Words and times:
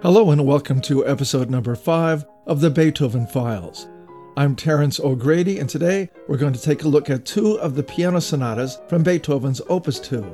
Hello 0.00 0.30
and 0.30 0.46
welcome 0.46 0.80
to 0.82 1.06
episode 1.06 1.50
number 1.50 1.74
5 1.74 2.24
of 2.46 2.60
the 2.60 2.70
Beethoven 2.70 3.26
Files. 3.26 3.88
I'm 4.36 4.54
Terence 4.54 5.00
O'Grady 5.00 5.58
and 5.58 5.68
today 5.68 6.08
we're 6.28 6.36
going 6.36 6.52
to 6.52 6.62
take 6.62 6.84
a 6.84 6.88
look 6.88 7.10
at 7.10 7.26
two 7.26 7.58
of 7.60 7.74
the 7.74 7.82
piano 7.82 8.20
sonatas 8.20 8.78
from 8.88 9.02
Beethoven's 9.02 9.60
Opus 9.68 9.98
2. 9.98 10.24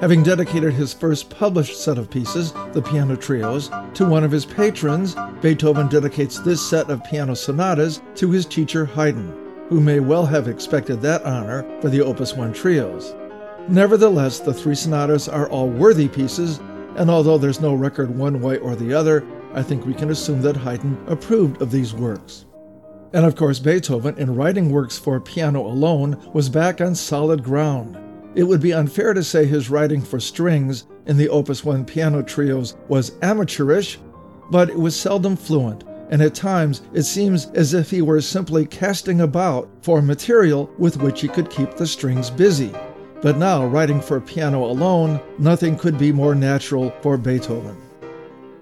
Having 0.00 0.22
dedicated 0.22 0.72
his 0.72 0.92
first 0.92 1.30
published 1.30 1.80
set 1.80 1.98
of 1.98 2.10
pieces, 2.10 2.52
the 2.72 2.82
Piano 2.82 3.16
Trios, 3.16 3.70
to 3.94 4.04
one 4.04 4.24
of 4.24 4.32
his 4.32 4.44
patrons, 4.44 5.14
Beethoven 5.40 5.88
dedicates 5.88 6.38
this 6.38 6.66
set 6.66 6.90
of 6.90 7.04
piano 7.04 7.34
sonatas 7.34 8.02
to 8.16 8.30
his 8.30 8.46
teacher 8.46 8.84
Haydn, 8.86 9.32
who 9.68 9.80
may 9.80 10.00
well 10.00 10.26
have 10.26 10.48
expected 10.48 11.00
that 11.02 11.22
honor 11.24 11.62
for 11.80 11.90
the 11.90 12.00
Opus 12.00 12.34
1 12.34 12.52
trios. 12.52 13.14
Nevertheless, 13.68 14.40
the 14.40 14.54
three 14.54 14.74
sonatas 14.74 15.28
are 15.28 15.48
all 15.48 15.68
worthy 15.68 16.08
pieces 16.08 16.60
and 16.96 17.10
although 17.10 17.38
there's 17.38 17.60
no 17.60 17.74
record 17.74 18.16
one 18.16 18.40
way 18.40 18.58
or 18.58 18.76
the 18.76 18.94
other, 18.94 19.24
I 19.52 19.62
think 19.62 19.84
we 19.84 19.94
can 19.94 20.10
assume 20.10 20.42
that 20.42 20.56
Haydn 20.56 20.96
approved 21.08 21.60
of 21.60 21.70
these 21.70 21.92
works. 21.92 22.46
And 23.12 23.24
of 23.24 23.36
course, 23.36 23.58
Beethoven, 23.58 24.16
in 24.18 24.34
writing 24.34 24.70
works 24.70 24.98
for 24.98 25.20
piano 25.20 25.64
alone, 25.66 26.20
was 26.32 26.48
back 26.48 26.80
on 26.80 26.94
solid 26.94 27.42
ground. 27.42 27.98
It 28.34 28.44
would 28.44 28.60
be 28.60 28.72
unfair 28.72 29.14
to 29.14 29.22
say 29.22 29.44
his 29.44 29.70
writing 29.70 30.02
for 30.02 30.18
strings 30.18 30.86
in 31.06 31.16
the 31.16 31.28
Opus 31.28 31.64
1 31.64 31.84
piano 31.84 32.22
trios 32.22 32.76
was 32.88 33.12
amateurish, 33.22 33.98
but 34.50 34.68
it 34.70 34.78
was 34.78 34.98
seldom 34.98 35.36
fluent, 35.36 35.84
and 36.10 36.20
at 36.22 36.34
times 36.34 36.82
it 36.92 37.04
seems 37.04 37.46
as 37.54 37.74
if 37.74 37.90
he 37.90 38.02
were 38.02 38.20
simply 38.20 38.66
casting 38.66 39.20
about 39.20 39.68
for 39.82 40.02
material 40.02 40.70
with 40.78 40.96
which 40.96 41.20
he 41.20 41.28
could 41.28 41.50
keep 41.50 41.74
the 41.74 41.86
strings 41.86 42.30
busy. 42.30 42.72
But 43.22 43.38
now, 43.38 43.64
writing 43.66 44.00
for 44.00 44.20
piano 44.20 44.64
alone, 44.64 45.20
nothing 45.38 45.76
could 45.76 45.98
be 45.98 46.12
more 46.12 46.34
natural 46.34 46.90
for 47.00 47.16
Beethoven. 47.16 47.76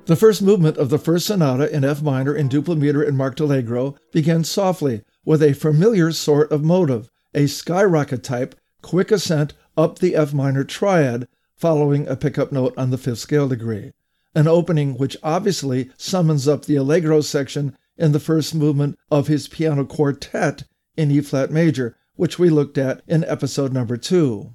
The 0.07 0.17
first 0.17 0.43
movement 0.43 0.79
of 0.79 0.91
the 0.91 0.99
first 0.99 1.27
sonata 1.27 1.75
in 1.75 1.85
F 1.85 2.03
minor 2.03 2.35
in 2.35 2.49
duple 2.49 2.77
meter 2.77 3.03
and 3.03 3.17
marked 3.17 3.41
allegro 3.41 3.95
begins 4.13 4.51
softly 4.51 5.03
with 5.25 5.43
a 5.43 5.53
familiar 5.53 6.11
sort 6.11 6.51
of 6.51 6.65
motive, 6.65 7.09
a 7.35 7.47
skyrocket 7.47 8.25
type, 8.25 8.57
quick 8.83 9.13
ascent 9.13 9.55
up 9.77 10.01
the 10.01 10.17
F 10.17 10.35
minor 10.35 10.65
triad, 10.65 11.29
following 11.57 12.09
a 12.09 12.17
pickup 12.17 12.51
note 12.51 12.75
on 12.77 12.91
the 12.91 12.98
fifth 12.98 13.21
scale 13.21 13.48
degree. 13.48 13.93
An 14.35 14.48
opening 14.48 14.97
which 14.98 15.17
obviously 15.23 15.91
summons 15.97 16.48
up 16.48 16.65
the 16.65 16.77
allegro 16.77 17.21
section 17.21 17.77
in 17.97 18.11
the 18.11 18.21
first 18.21 18.55
movement 18.55 18.98
of 19.11 19.29
his 19.29 19.47
piano 19.47 19.85
quartet 19.85 20.65
in 20.97 21.11
E 21.11 21.21
flat 21.21 21.53
major, 21.53 21.97
which 22.17 22.39
we 22.39 22.51
looked 22.51 22.79
at 22.79 23.03
in 23.07 23.25
episode 23.25 23.73
number 23.73 23.97
two. 23.97 24.55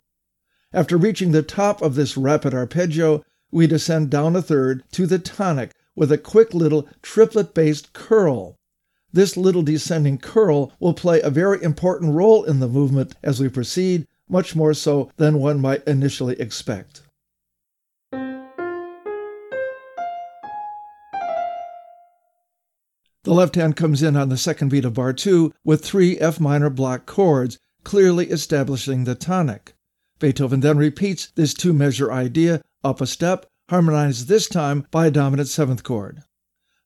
After 0.73 0.97
reaching 0.97 1.31
the 1.31 1.41
top 1.41 1.81
of 1.81 1.95
this 1.95 2.17
rapid 2.17 2.53
arpeggio, 2.53 3.23
we 3.52 3.67
descend 3.67 4.09
down 4.09 4.36
a 4.36 4.41
third 4.41 4.83
to 4.91 5.08
the 5.08 5.19
tonic 5.19 5.72
with 5.95 6.11
a 6.11 6.17
quick 6.17 6.53
little 6.53 6.88
triplet 7.02 7.53
based 7.53 7.94
curl. 7.94 8.55
This 9.11 9.38
little 9.38 9.64
descending 9.64 10.17
curl 10.17 10.73
will 10.80 10.94
play 10.94 11.22
a 11.22 11.30
very 11.30 11.64
important 11.64 12.14
role 12.14 12.44
in 12.44 12.59
the 12.59 12.67
movement 12.67 13.16
as 13.23 13.39
we 13.39 13.49
proceed, 13.49 14.05
much 14.30 14.55
more 14.55 14.73
so 14.73 15.09
than 15.16 15.39
one 15.39 15.61
might 15.61 15.83
initially 15.88 16.39
expect. 16.39 17.02
The 23.28 23.33
left 23.33 23.56
hand 23.56 23.75
comes 23.75 24.02
in 24.02 24.16
on 24.16 24.30
the 24.30 24.38
second 24.38 24.70
beat 24.70 24.86
of 24.86 24.94
bar 24.94 25.11
2 25.11 25.52
with 25.66 25.83
three 25.83 26.17
F 26.17 26.39
minor 26.39 26.70
block 26.70 27.06
chords, 27.06 27.59
clearly 27.83 28.30
establishing 28.30 29.03
the 29.03 29.16
tonic. 29.16 29.75
Beethoven 30.17 30.61
then 30.61 30.78
repeats 30.78 31.33
this 31.36 31.53
two 31.53 31.73
measure 31.73 32.09
idea 32.09 32.61
up 32.86 33.02
a 33.02 33.05
step, 33.05 33.45
harmonized 33.70 34.30
this 34.30 34.48
time 34.48 34.88
by 34.92 35.08
a 35.08 35.11
dominant 35.11 35.50
seventh 35.50 35.83
chord. 35.83 36.23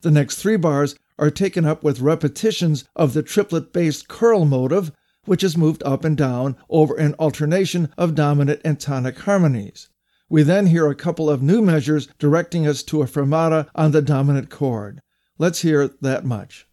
The 0.02 0.10
next 0.10 0.38
three 0.38 0.58
bars 0.58 0.96
are 1.20 1.30
taken 1.30 1.64
up 1.64 1.84
with 1.84 2.02
repetitions 2.02 2.86
of 2.96 3.14
the 3.14 3.22
triplet 3.22 3.72
based 3.72 4.08
curl 4.08 4.44
motive, 4.44 4.92
which 5.26 5.44
is 5.44 5.56
moved 5.56 5.84
up 5.84 6.04
and 6.04 6.18
down 6.18 6.58
over 6.72 6.96
an 6.96 7.14
alternation 7.20 7.90
of 8.00 8.16
dominant 8.16 8.62
and 8.66 8.80
tonic 8.80 9.20
harmonies. 9.20 9.90
We 10.28 10.42
then 10.42 10.66
hear 10.66 10.90
a 10.90 10.96
couple 10.96 11.30
of 11.30 11.44
new 11.44 11.62
measures 11.62 12.08
directing 12.18 12.66
us 12.66 12.82
to 12.86 13.04
a 13.04 13.06
fermata 13.06 13.68
on 13.76 13.92
the 13.92 14.02
dominant 14.02 14.50
chord. 14.50 15.04
Let's 15.42 15.64
hear 15.64 15.88
that 16.02 16.24
much. 16.24 16.68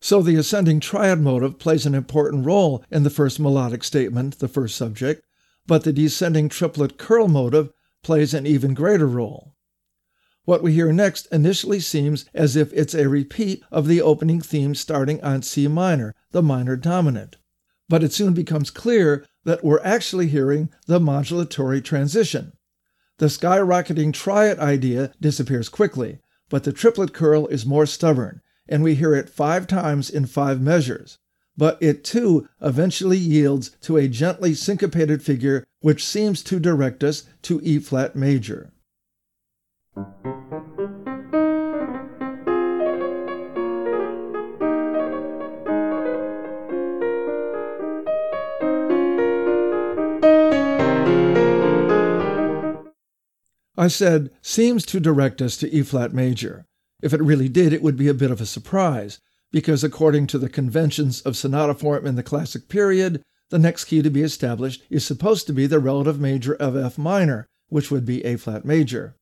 So 0.00 0.20
the 0.20 0.34
ascending 0.34 0.80
triad 0.80 1.20
motive 1.20 1.60
plays 1.60 1.86
an 1.86 1.94
important 1.94 2.44
role 2.44 2.84
in 2.90 3.04
the 3.04 3.10
first 3.10 3.38
melodic 3.38 3.84
statement, 3.84 4.40
the 4.40 4.48
first 4.48 4.74
subject, 4.74 5.24
but 5.64 5.84
the 5.84 5.92
descending 5.92 6.48
triplet 6.48 6.98
curl 6.98 7.28
motive 7.28 7.70
plays 8.02 8.34
an 8.34 8.48
even 8.48 8.74
greater 8.74 9.06
role. 9.06 9.55
What 10.46 10.62
we 10.62 10.74
hear 10.74 10.92
next 10.92 11.26
initially 11.32 11.80
seems 11.80 12.24
as 12.32 12.54
if 12.54 12.72
it's 12.72 12.94
a 12.94 13.08
repeat 13.08 13.64
of 13.72 13.88
the 13.88 14.00
opening 14.00 14.40
theme 14.40 14.76
starting 14.76 15.22
on 15.22 15.42
C 15.42 15.66
minor, 15.66 16.14
the 16.30 16.40
minor 16.40 16.76
dominant. 16.76 17.36
But 17.88 18.04
it 18.04 18.12
soon 18.12 18.32
becomes 18.32 18.70
clear 18.70 19.26
that 19.44 19.64
we're 19.64 19.82
actually 19.82 20.28
hearing 20.28 20.70
the 20.86 21.00
modulatory 21.00 21.82
transition. 21.82 22.52
The 23.18 23.26
skyrocketing 23.26 24.12
triad 24.12 24.60
idea 24.60 25.12
disappears 25.20 25.68
quickly, 25.68 26.20
but 26.48 26.62
the 26.62 26.72
triplet 26.72 27.12
curl 27.12 27.48
is 27.48 27.66
more 27.66 27.84
stubborn, 27.84 28.40
and 28.68 28.84
we 28.84 28.94
hear 28.94 29.16
it 29.16 29.28
five 29.28 29.66
times 29.66 30.08
in 30.08 30.26
five 30.26 30.60
measures. 30.60 31.18
But 31.56 31.76
it 31.82 32.04
too 32.04 32.48
eventually 32.60 33.18
yields 33.18 33.70
to 33.80 33.96
a 33.96 34.06
gently 34.06 34.54
syncopated 34.54 35.24
figure 35.24 35.66
which 35.80 36.06
seems 36.06 36.44
to 36.44 36.60
direct 36.60 37.02
us 37.02 37.24
to 37.42 37.60
E 37.64 37.80
flat 37.80 38.14
major. 38.14 38.70
I 53.76 53.88
said, 53.88 54.30
seems 54.40 54.86
to 54.86 55.00
direct 55.00 55.42
us 55.42 55.56
to 55.58 55.70
E 55.70 55.82
flat 55.82 56.14
major. 56.14 56.64
If 57.02 57.12
it 57.12 57.22
really 57.22 57.48
did, 57.48 57.72
it 57.72 57.82
would 57.82 57.96
be 57.96 58.08
a 58.08 58.14
bit 58.14 58.30
of 58.30 58.40
a 58.40 58.46
surprise, 58.46 59.20
because 59.52 59.84
according 59.84 60.26
to 60.28 60.38
the 60.38 60.48
conventions 60.48 61.20
of 61.22 61.36
sonata 61.36 61.74
form 61.74 62.06
in 62.06 62.16
the 62.16 62.22
classic 62.22 62.68
period, 62.68 63.22
the 63.50 63.58
next 63.58 63.84
key 63.84 64.02
to 64.02 64.10
be 64.10 64.22
established 64.22 64.82
is 64.90 65.04
supposed 65.04 65.46
to 65.46 65.52
be 65.52 65.66
the 65.66 65.78
relative 65.78 66.18
major 66.18 66.54
of 66.54 66.76
F 66.76 66.98
minor, 66.98 67.46
which 67.68 67.90
would 67.90 68.04
be 68.04 68.24
A 68.24 68.36
flat 68.36 68.64
major. 68.64 69.14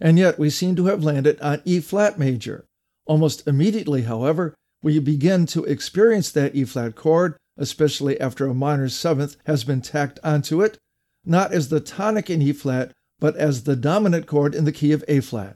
And 0.00 0.18
yet 0.18 0.38
we 0.38 0.50
seem 0.50 0.76
to 0.76 0.86
have 0.86 1.04
landed 1.04 1.40
on 1.40 1.62
E 1.64 1.80
flat 1.80 2.18
major. 2.18 2.66
Almost 3.06 3.46
immediately, 3.48 4.02
however, 4.02 4.54
we 4.82 4.98
begin 4.98 5.46
to 5.46 5.64
experience 5.64 6.30
that 6.30 6.54
E 6.54 6.64
flat 6.64 6.94
chord, 6.94 7.36
especially 7.56 8.20
after 8.20 8.46
a 8.46 8.54
minor 8.54 8.88
seventh 8.88 9.36
has 9.46 9.64
been 9.64 9.80
tacked 9.80 10.18
onto 10.22 10.60
it, 10.60 10.78
not 11.24 11.52
as 11.52 11.68
the 11.68 11.80
tonic 11.80 12.28
in 12.28 12.42
E 12.42 12.52
flat, 12.52 12.92
but 13.22 13.36
as 13.36 13.62
the 13.62 13.76
dominant 13.76 14.26
chord 14.26 14.52
in 14.52 14.64
the 14.64 14.72
key 14.72 14.90
of 14.90 15.04
A 15.06 15.20
flat. 15.20 15.54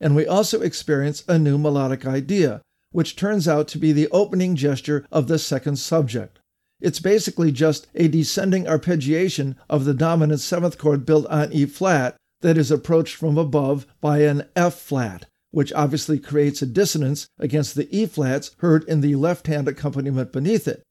And 0.00 0.16
we 0.16 0.26
also 0.26 0.60
experience 0.62 1.22
a 1.28 1.38
new 1.38 1.56
melodic 1.56 2.04
idea, 2.04 2.60
which 2.90 3.14
turns 3.14 3.46
out 3.46 3.68
to 3.68 3.78
be 3.78 3.92
the 3.92 4.08
opening 4.10 4.56
gesture 4.56 5.06
of 5.12 5.28
the 5.28 5.38
second 5.38 5.76
subject. 5.76 6.40
It's 6.80 6.98
basically 6.98 7.52
just 7.52 7.86
a 7.94 8.08
descending 8.08 8.64
arpeggiation 8.64 9.54
of 9.70 9.84
the 9.84 9.94
dominant 9.94 10.40
seventh 10.40 10.76
chord 10.76 11.06
built 11.06 11.26
on 11.26 11.52
E 11.52 11.66
flat 11.66 12.16
that 12.40 12.58
is 12.58 12.72
approached 12.72 13.14
from 13.14 13.38
above 13.38 13.86
by 14.00 14.22
an 14.22 14.48
F 14.56 14.74
flat, 14.74 15.26
which 15.52 15.72
obviously 15.72 16.18
creates 16.18 16.62
a 16.62 16.66
dissonance 16.66 17.28
against 17.38 17.76
the 17.76 17.86
E 17.96 18.06
flats 18.06 18.56
heard 18.58 18.82
in 18.88 19.02
the 19.02 19.14
left 19.14 19.46
hand 19.46 19.68
accompaniment 19.68 20.32
beneath 20.32 20.66
it. 20.66 20.82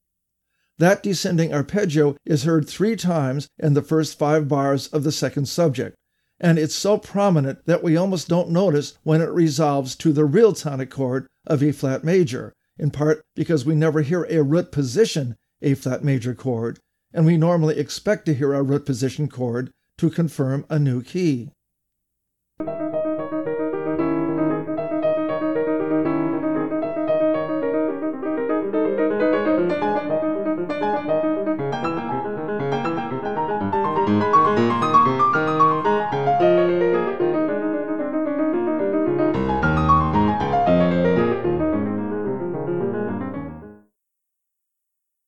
That 0.77 1.03
descending 1.03 1.53
arpeggio 1.53 2.15
is 2.25 2.45
heard 2.45 2.65
three 2.65 2.95
times 2.95 3.49
in 3.59 3.73
the 3.73 3.81
first 3.81 4.17
five 4.17 4.47
bars 4.47 4.87
of 4.87 5.03
the 5.03 5.11
second 5.11 5.49
subject, 5.49 5.97
and 6.39 6.57
it's 6.57 6.75
so 6.75 6.97
prominent 6.97 7.65
that 7.65 7.83
we 7.83 7.95
almost 7.95 8.27
don't 8.27 8.49
notice 8.49 8.97
when 9.03 9.21
it 9.21 9.29
resolves 9.29 9.95
to 9.95 10.11
the 10.11 10.25
real 10.25 10.53
tonic 10.53 10.89
chord 10.89 11.27
of 11.45 11.61
A 11.61 11.71
flat 11.71 12.03
major, 12.03 12.53
in 12.77 12.91
part 12.91 13.23
because 13.35 13.65
we 13.65 13.75
never 13.75 14.01
hear 14.01 14.25
a 14.29 14.41
root 14.41 14.71
position 14.71 15.35
A 15.61 15.73
flat 15.75 16.03
major 16.03 16.33
chord, 16.33 16.79
and 17.13 17.25
we 17.25 17.37
normally 17.37 17.77
expect 17.77 18.25
to 18.25 18.33
hear 18.33 18.53
a 18.53 18.63
root 18.63 18.85
position 18.85 19.27
chord 19.29 19.71
to 19.97 20.09
confirm 20.09 20.65
a 20.69 20.79
new 20.79 21.03
key. 21.03 21.51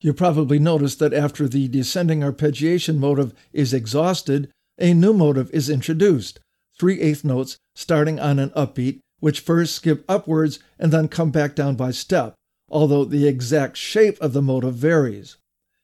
You 0.05 0.13
probably 0.13 0.59
noticed 0.59 0.99
that 0.99 1.15
after 1.15 1.47
the 1.47 1.67
descending 1.67 2.19
arpeggiation 2.19 2.97
motive 2.99 3.33
is 3.51 3.73
exhausted, 3.73 4.51
a 4.77 4.93
new 4.93 5.13
motive 5.13 5.49
is 5.49 5.67
introduced, 5.67 6.39
three 6.79 7.01
eighth 7.01 7.23
notes 7.25 7.57
starting 7.73 8.19
on 8.19 8.37
an 8.37 8.51
upbeat, 8.51 8.99
which 9.19 9.39
first 9.39 9.73
skip 9.73 10.05
upwards 10.07 10.59
and 10.77 10.93
then 10.93 11.07
come 11.07 11.31
back 11.31 11.55
down 11.55 11.75
by 11.75 11.89
step, 11.89 12.35
although 12.69 13.03
the 13.03 13.27
exact 13.27 13.77
shape 13.77 14.21
of 14.21 14.33
the 14.33 14.43
motive 14.43 14.75
varies. 14.75 15.37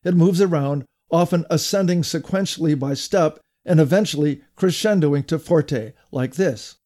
It 0.04 0.14
moves 0.14 0.40
around, 0.40 0.86
often 1.10 1.44
ascending 1.50 2.04
sequentially 2.04 2.78
by 2.78 2.94
step 2.94 3.40
and 3.66 3.80
eventually 3.80 4.44
crescendoing 4.56 5.26
to 5.26 5.40
forte, 5.40 5.94
like 6.12 6.36
this. 6.36 6.78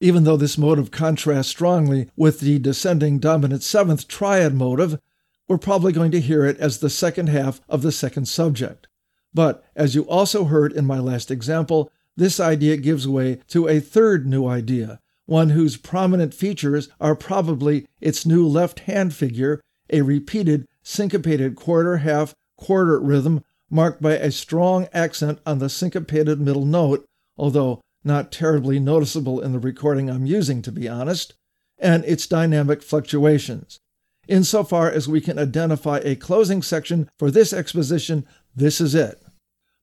Even 0.00 0.24
though 0.24 0.36
this 0.36 0.56
motive 0.56 0.90
contrasts 0.90 1.50
strongly 1.50 2.08
with 2.16 2.40
the 2.40 2.58
descending 2.58 3.18
dominant 3.18 3.62
seventh 3.62 4.06
triad 4.06 4.54
motive, 4.54 5.00
we're 5.48 5.58
probably 5.58 5.92
going 5.92 6.10
to 6.12 6.20
hear 6.20 6.44
it 6.44 6.58
as 6.58 6.78
the 6.78 6.90
second 6.90 7.28
half 7.28 7.60
of 7.68 7.82
the 7.82 7.90
second 7.90 8.26
subject. 8.26 8.86
But, 9.34 9.64
as 9.74 9.94
you 9.94 10.02
also 10.02 10.44
heard 10.44 10.72
in 10.72 10.86
my 10.86 10.98
last 10.98 11.30
example, 11.30 11.90
this 12.16 12.38
idea 12.38 12.76
gives 12.76 13.08
way 13.08 13.40
to 13.48 13.68
a 13.68 13.80
third 13.80 14.26
new 14.26 14.46
idea, 14.46 15.00
one 15.26 15.50
whose 15.50 15.76
prominent 15.76 16.34
features 16.34 16.88
are 17.00 17.14
probably 17.14 17.86
its 18.00 18.24
new 18.24 18.46
left 18.46 18.80
hand 18.80 19.14
figure, 19.14 19.60
a 19.90 20.02
repeated 20.02 20.66
syncopated 20.82 21.56
quarter 21.56 21.98
half 21.98 22.34
quarter 22.56 23.00
rhythm 23.00 23.42
marked 23.70 24.00
by 24.00 24.14
a 24.14 24.30
strong 24.30 24.88
accent 24.92 25.38
on 25.44 25.58
the 25.58 25.68
syncopated 25.68 26.40
middle 26.40 26.64
note, 26.64 27.04
although 27.36 27.80
not 28.08 28.32
terribly 28.32 28.80
noticeable 28.80 29.40
in 29.40 29.52
the 29.52 29.60
recording 29.60 30.10
I'm 30.10 30.26
using, 30.26 30.62
to 30.62 30.72
be 30.72 30.88
honest, 30.88 31.34
and 31.78 32.04
its 32.04 32.26
dynamic 32.26 32.82
fluctuations. 32.82 33.78
Insofar 34.26 34.90
as 34.90 35.06
we 35.06 35.20
can 35.20 35.38
identify 35.38 36.00
a 36.02 36.16
closing 36.16 36.62
section 36.62 37.08
for 37.16 37.30
this 37.30 37.52
exposition, 37.52 38.26
this 38.56 38.80
is 38.80 38.96
it. 38.96 39.22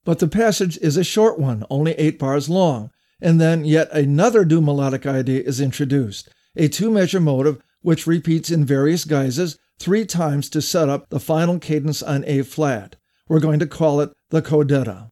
But 0.04 0.18
the 0.18 0.28
passage 0.28 0.76
is 0.78 0.98
a 0.98 1.02
short 1.02 1.38
one, 1.38 1.64
only 1.70 1.92
eight 1.92 2.18
bars 2.18 2.50
long, 2.50 2.90
and 3.20 3.40
then 3.40 3.64
yet 3.64 3.90
another 3.92 4.44
new 4.44 4.60
melodic 4.60 5.06
idea 5.06 5.42
is 5.42 5.60
introduced, 5.60 6.28
a 6.54 6.68
two 6.68 6.90
measure 6.90 7.20
motive 7.20 7.62
which 7.80 8.06
repeats 8.06 8.50
in 8.50 8.64
various 8.64 9.04
guises 9.04 9.58
three 9.78 10.04
times 10.04 10.50
to 10.50 10.60
set 10.60 10.88
up 10.88 11.08
the 11.08 11.20
final 11.20 11.58
cadence 11.58 12.02
on 12.02 12.24
A 12.26 12.42
flat. 12.42 12.96
We're 13.28 13.40
going 13.40 13.58
to 13.60 13.66
call 13.66 14.00
it 14.00 14.12
the 14.30 14.42
codetta. 14.42 15.10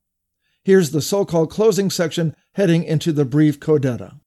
Here's 0.65 0.93
the 0.93 1.03
so 1.03 1.27
called 1.27 1.51
closing 1.51 1.91
section 1.91 2.35
heading 2.55 2.85
into 2.85 3.13
the 3.13 3.27
brief 3.27 3.61
codetta. 3.61 4.19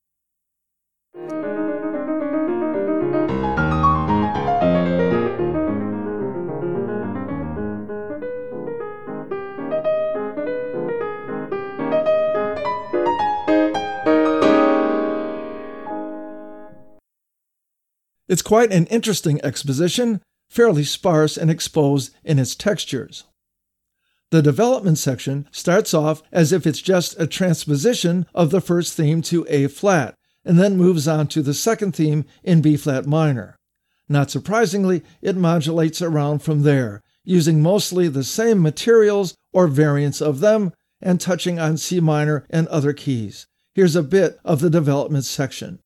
It's 18.30 18.44
quite 18.44 18.72
an 18.72 18.86
interesting 18.88 19.44
exposition, 19.44 20.22
fairly 20.50 20.84
sparse 20.84 21.36
and 21.36 21.50
exposed 21.50 22.14
in 22.24 22.38
its 22.38 22.54
textures. 22.54 23.24
The 24.30 24.42
development 24.42 24.98
section 24.98 25.48
starts 25.52 25.94
off 25.94 26.22
as 26.34 26.52
if 26.52 26.68
it's 26.68 26.82
just 26.82 27.20
a 27.20 27.28
transposition 27.28 28.26
of 28.36 28.52
the 28.52 28.60
first 28.60 28.94
theme 28.94 29.22
to 29.24 29.46
A 29.50 29.68
flat, 29.68 30.16
and 30.44 30.60
then 30.60 30.76
moves 30.76 31.08
on 31.08 31.28
to 31.28 31.42
the 31.42 31.54
second 31.54 31.96
theme 31.96 32.26
in 32.44 32.62
B 32.62 32.76
flat 32.76 33.06
minor. 33.06 33.56
Not 34.10 34.30
surprisingly, 34.30 35.04
it 35.22 35.38
modulates 35.38 36.02
around 36.02 36.40
from 36.40 36.64
there, 36.64 37.02
using 37.24 37.62
mostly 37.62 38.08
the 38.08 38.24
same 38.24 38.62
materials 38.62 39.36
or 39.54 39.68
variants 39.68 40.22
of 40.22 40.40
them, 40.40 40.74
and 41.02 41.22
touching 41.22 41.60
on 41.60 41.78
C 41.78 42.00
minor 42.00 42.46
and 42.50 42.68
other 42.68 42.92
keys. 42.92 43.48
Here's 43.74 43.96
a 43.96 44.04
bit 44.04 44.40
of 44.44 44.60
the 44.60 44.70
development 44.70 45.24
section. 45.24 45.80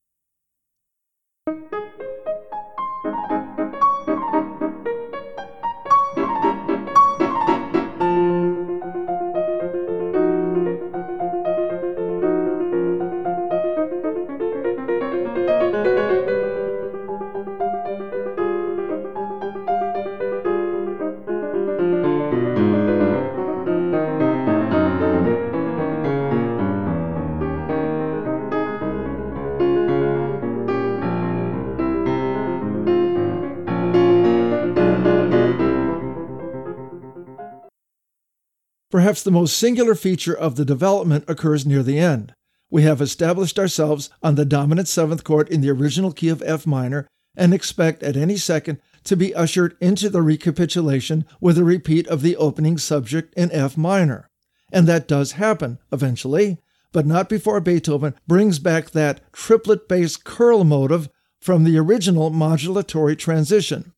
Perhaps 39.01 39.23
the 39.23 39.31
most 39.31 39.57
singular 39.57 39.95
feature 39.95 40.37
of 40.37 40.57
the 40.57 40.63
development 40.63 41.25
occurs 41.27 41.65
near 41.65 41.81
the 41.81 41.97
end. 41.97 42.35
We 42.69 42.83
have 42.83 43.01
established 43.01 43.57
ourselves 43.57 44.11
on 44.21 44.35
the 44.35 44.45
dominant 44.45 44.87
seventh 44.87 45.23
chord 45.23 45.49
in 45.49 45.61
the 45.61 45.71
original 45.71 46.11
key 46.11 46.29
of 46.29 46.43
F 46.45 46.67
minor 46.67 47.07
and 47.35 47.51
expect 47.51 48.03
at 48.03 48.15
any 48.15 48.37
second 48.37 48.79
to 49.05 49.17
be 49.17 49.33
ushered 49.33 49.75
into 49.81 50.07
the 50.07 50.21
recapitulation 50.21 51.25
with 51.39 51.57
a 51.57 51.63
repeat 51.63 52.07
of 52.09 52.21
the 52.21 52.37
opening 52.37 52.77
subject 52.77 53.33
in 53.33 53.51
F 53.51 53.75
minor. 53.75 54.29
And 54.71 54.85
that 54.85 55.07
does 55.07 55.31
happen 55.31 55.79
eventually, 55.91 56.59
but 56.91 57.07
not 57.07 57.27
before 57.27 57.59
Beethoven 57.59 58.13
brings 58.27 58.59
back 58.59 58.91
that 58.91 59.33
triplet 59.33 59.89
bass 59.89 60.15
curl 60.15 60.63
motive 60.63 61.09
from 61.39 61.63
the 61.63 61.79
original 61.79 62.29
modulatory 62.29 63.17
transition. 63.17 63.93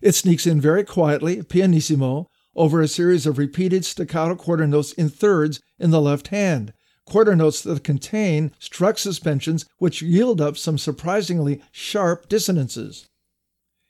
It 0.00 0.16
sneaks 0.16 0.48
in 0.48 0.60
very 0.60 0.82
quietly, 0.82 1.44
pianissimo, 1.44 2.26
over 2.54 2.80
a 2.80 2.88
series 2.88 3.26
of 3.26 3.38
repeated 3.38 3.84
staccato 3.84 4.34
quarter 4.34 4.66
notes 4.66 4.92
in 4.92 5.08
thirds 5.08 5.60
in 5.78 5.90
the 5.90 6.00
left 6.00 6.28
hand, 6.28 6.72
quarter 7.06 7.34
notes 7.34 7.62
that 7.62 7.84
contain 7.84 8.52
struck 8.58 8.98
suspensions 8.98 9.66
which 9.78 10.02
yield 10.02 10.40
up 10.40 10.56
some 10.56 10.78
surprisingly 10.78 11.62
sharp 11.70 12.28
dissonances. 12.28 13.08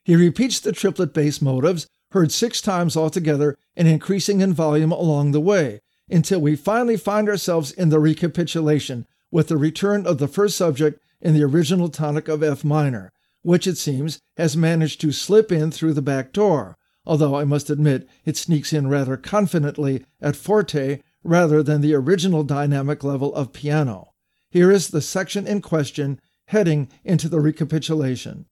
He 0.04 0.16
repeats 0.16 0.60
the 0.60 0.72
triplet 0.72 1.14
bass 1.14 1.40
motives, 1.40 1.86
heard 2.10 2.32
six 2.32 2.60
times 2.60 2.96
altogether 2.96 3.56
and 3.76 3.88
increasing 3.88 4.40
in 4.40 4.52
volume 4.52 4.92
along 4.92 5.32
the 5.32 5.40
way, 5.40 5.80
until 6.10 6.40
we 6.40 6.56
finally 6.56 6.96
find 6.96 7.28
ourselves 7.28 7.72
in 7.72 7.88
the 7.88 8.00
recapitulation 8.00 9.06
with 9.30 9.48
the 9.48 9.56
return 9.56 10.06
of 10.06 10.18
the 10.18 10.28
first 10.28 10.56
subject 10.56 11.00
in 11.20 11.34
the 11.34 11.42
original 11.42 11.88
tonic 11.88 12.28
of 12.28 12.42
F 12.42 12.64
minor, 12.64 13.12
which 13.42 13.66
it 13.66 13.76
seems 13.76 14.20
has 14.36 14.56
managed 14.56 15.00
to 15.00 15.12
slip 15.12 15.50
in 15.50 15.70
through 15.70 15.94
the 15.94 16.02
back 16.02 16.32
door, 16.32 16.76
although 17.04 17.34
I 17.34 17.44
must 17.44 17.70
admit 17.70 18.08
it 18.24 18.36
sneaks 18.36 18.72
in 18.72 18.88
rather 18.88 19.16
confidently 19.16 20.04
at 20.20 20.36
forte 20.36 21.00
rather 21.24 21.62
than 21.62 21.80
the 21.80 21.94
original 21.94 22.44
dynamic 22.44 23.02
level 23.04 23.34
of 23.34 23.52
piano. 23.52 24.12
Here 24.50 24.70
is 24.70 24.88
the 24.88 25.00
section 25.00 25.46
in 25.46 25.62
question 25.62 26.20
heading 26.46 26.88
into 27.04 27.28
the 27.28 27.40
recapitulation. 27.40 28.46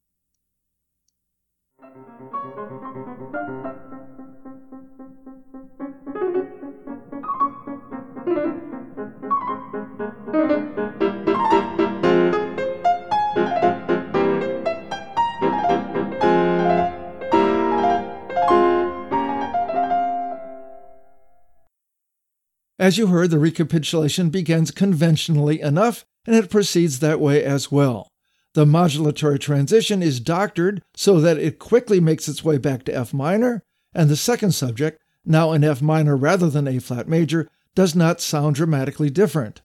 As 22.81 22.97
you 22.97 23.05
heard, 23.05 23.29
the 23.29 23.37
recapitulation 23.37 24.31
begins 24.31 24.71
conventionally 24.71 25.61
enough, 25.61 26.03
and 26.25 26.35
it 26.35 26.49
proceeds 26.49 26.97
that 26.97 27.19
way 27.19 27.43
as 27.43 27.71
well. 27.71 28.09
The 28.55 28.65
modulatory 28.65 29.39
transition 29.39 30.01
is 30.01 30.19
doctored 30.19 30.81
so 30.95 31.21
that 31.21 31.37
it 31.37 31.59
quickly 31.59 31.99
makes 31.99 32.27
its 32.27 32.43
way 32.43 32.57
back 32.57 32.83
to 32.85 32.95
F 32.95 33.13
minor, 33.13 33.61
and 33.93 34.09
the 34.09 34.15
second 34.15 34.53
subject, 34.53 34.99
now 35.23 35.51
in 35.51 35.63
F 35.63 35.83
minor 35.83 36.17
rather 36.17 36.49
than 36.49 36.67
A 36.67 36.79
flat 36.79 37.07
major, 37.07 37.47
does 37.75 37.95
not 37.95 38.19
sound 38.19 38.55
dramatically 38.55 39.11
different. 39.11 39.61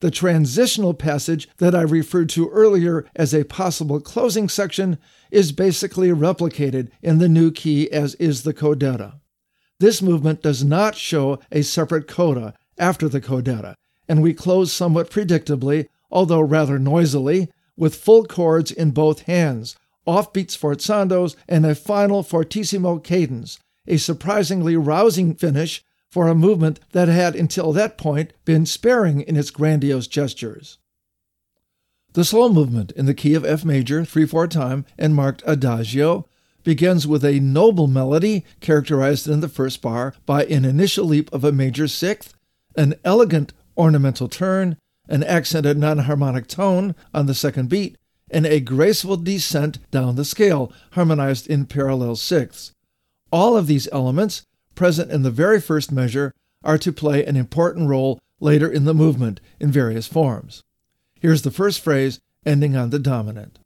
The 0.00 0.10
transitional 0.10 0.94
passage 0.94 1.50
that 1.58 1.74
I 1.74 1.82
referred 1.82 2.30
to 2.30 2.48
earlier 2.48 3.04
as 3.14 3.34
a 3.34 3.44
possible 3.44 4.00
closing 4.00 4.48
section 4.48 4.96
is 5.30 5.52
basically 5.52 6.08
replicated 6.08 6.88
in 7.02 7.18
the 7.18 7.28
new 7.28 7.50
key 7.50 7.92
as 7.92 8.14
is 8.14 8.44
the 8.44 8.54
codetta. 8.54 9.20
This 9.80 10.02
movement 10.02 10.42
does 10.42 10.64
not 10.64 10.96
show 10.96 11.38
a 11.52 11.62
separate 11.62 12.08
coda 12.08 12.54
after 12.76 13.08
the 13.08 13.20
codetta, 13.20 13.74
and 14.08 14.22
we 14.22 14.34
close 14.34 14.72
somewhat 14.72 15.10
predictably, 15.10 15.88
although 16.10 16.40
rather 16.40 16.78
noisily, 16.78 17.48
with 17.76 17.94
full 17.94 18.24
chords 18.24 18.72
in 18.72 18.90
both 18.90 19.22
hands, 19.22 19.76
offbeat 20.06 20.48
sforzandos, 20.48 21.36
and 21.48 21.64
a 21.64 21.74
final 21.74 22.22
fortissimo 22.22 22.98
cadence, 22.98 23.58
a 23.86 23.98
surprisingly 23.98 24.76
rousing 24.76 25.34
finish 25.34 25.84
for 26.10 26.26
a 26.26 26.34
movement 26.34 26.80
that 26.92 27.08
had 27.08 27.36
until 27.36 27.72
that 27.72 27.98
point 27.98 28.32
been 28.44 28.66
sparing 28.66 29.20
in 29.20 29.36
its 29.36 29.50
grandiose 29.50 30.06
gestures. 30.06 30.78
The 32.14 32.24
slow 32.24 32.48
movement 32.48 32.90
in 32.92 33.06
the 33.06 33.14
key 33.14 33.34
of 33.34 33.44
F 33.44 33.64
major, 33.64 34.04
3 34.04 34.26
4 34.26 34.48
time, 34.48 34.86
and 34.98 35.14
marked 35.14 35.42
adagio, 35.46 36.26
begins 36.64 37.06
with 37.06 37.24
a 37.24 37.40
noble 37.40 37.86
melody 37.86 38.44
characterized 38.60 39.28
in 39.28 39.40
the 39.40 39.48
first 39.48 39.80
bar 39.80 40.14
by 40.26 40.44
an 40.44 40.64
initial 40.64 41.04
leap 41.04 41.32
of 41.32 41.44
a 41.44 41.52
major 41.52 41.88
sixth, 41.88 42.34
an 42.76 42.94
elegant 43.04 43.52
ornamental 43.76 44.28
turn, 44.28 44.76
an 45.08 45.24
accented 45.24 45.78
non 45.78 45.98
harmonic 45.98 46.46
tone 46.46 46.94
on 47.14 47.26
the 47.26 47.34
second 47.34 47.68
beat, 47.68 47.96
and 48.30 48.46
a 48.46 48.60
graceful 48.60 49.16
descent 49.16 49.78
down 49.90 50.16
the 50.16 50.24
scale, 50.24 50.72
harmonized 50.92 51.46
in 51.46 51.66
parallel 51.66 52.16
sixths. 52.16 52.72
All 53.32 53.56
of 53.56 53.66
these 53.66 53.88
elements, 53.92 54.42
present 54.74 55.10
in 55.10 55.22
the 55.22 55.30
very 55.30 55.60
first 55.60 55.90
measure, 55.90 56.32
are 56.62 56.78
to 56.78 56.92
play 56.92 57.24
an 57.24 57.36
important 57.36 57.88
role 57.88 58.18
later 58.40 58.70
in 58.70 58.84
the 58.84 58.94
movement 58.94 59.40
in 59.58 59.70
various 59.70 60.06
forms. 60.06 60.62
Here's 61.20 61.42
the 61.42 61.50
first 61.50 61.80
phrase 61.80 62.20
ending 62.46 62.76
on 62.76 62.90
the 62.90 62.98
dominant. 62.98 63.58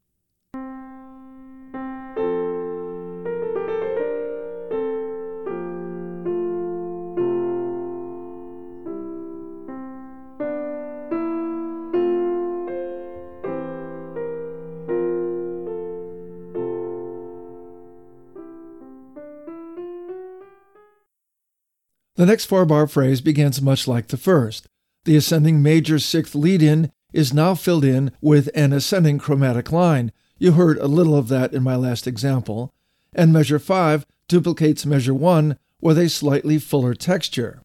The 22.23 22.26
next 22.26 22.45
four 22.45 22.64
bar 22.64 22.87
phrase 22.87 23.21
begins 23.21 23.61
much 23.61 23.88
like 23.88 24.07
the 24.07 24.17
first. 24.17 24.69
The 25.07 25.17
ascending 25.17 25.61
major 25.61 25.99
sixth 25.99 26.37
lead 26.37 26.62
in 26.62 26.93
is 27.12 27.35
now 27.35 27.57
filled 27.57 27.85
in 27.85 28.12
with 28.21 28.49
an 28.55 28.73
ascending 28.73 29.19
chromatic 29.19 29.73
line. 29.73 30.12
You 30.38 30.52
heard 30.52 30.79
a 30.79 30.87
little 30.87 31.17
of 31.17 31.26
that 31.31 31.52
in 31.52 31.64
my 31.64 31.75
last 31.75 32.07
example. 32.07 32.73
And 33.12 33.33
measure 33.33 33.59
5 33.59 34.07
duplicates 34.29 34.87
measure 34.87 35.12
1 35.12 35.59
with 35.81 35.99
a 35.99 36.09
slightly 36.09 36.61
fuller 36.61 36.95
texture. 36.95 37.61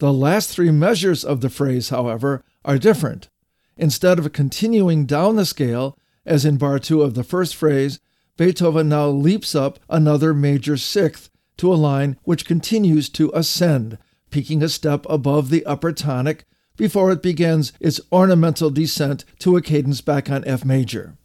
The 0.00 0.12
last 0.12 0.50
three 0.50 0.70
measures 0.70 1.24
of 1.24 1.40
the 1.40 1.48
phrase, 1.48 1.88
however, 1.88 2.44
are 2.66 2.76
different. 2.76 3.30
Instead 3.78 4.18
of 4.18 4.34
continuing 4.34 5.06
down 5.06 5.36
the 5.36 5.46
scale, 5.46 5.96
as 6.26 6.44
in 6.44 6.58
bar 6.58 6.78
2 6.78 7.00
of 7.00 7.14
the 7.14 7.24
first 7.24 7.56
phrase, 7.56 8.00
Beethoven 8.36 8.90
now 8.90 9.08
leaps 9.08 9.54
up 9.54 9.78
another 9.88 10.34
major 10.34 10.76
sixth 10.76 11.30
to 11.58 11.72
a 11.72 11.74
line 11.74 12.16
which 12.22 12.46
continues 12.46 13.08
to 13.10 13.30
ascend, 13.34 13.98
peaking 14.30 14.62
a 14.62 14.68
step 14.68 15.06
above 15.08 15.50
the 15.50 15.64
upper 15.66 15.92
tonic 15.92 16.44
before 16.76 17.12
it 17.12 17.22
begins 17.22 17.72
its 17.80 18.00
ornamental 18.10 18.70
descent 18.70 19.24
to 19.38 19.56
a 19.56 19.62
cadence 19.62 20.00
back 20.00 20.30
on 20.30 20.44
F 20.46 20.64
major. 20.64 21.16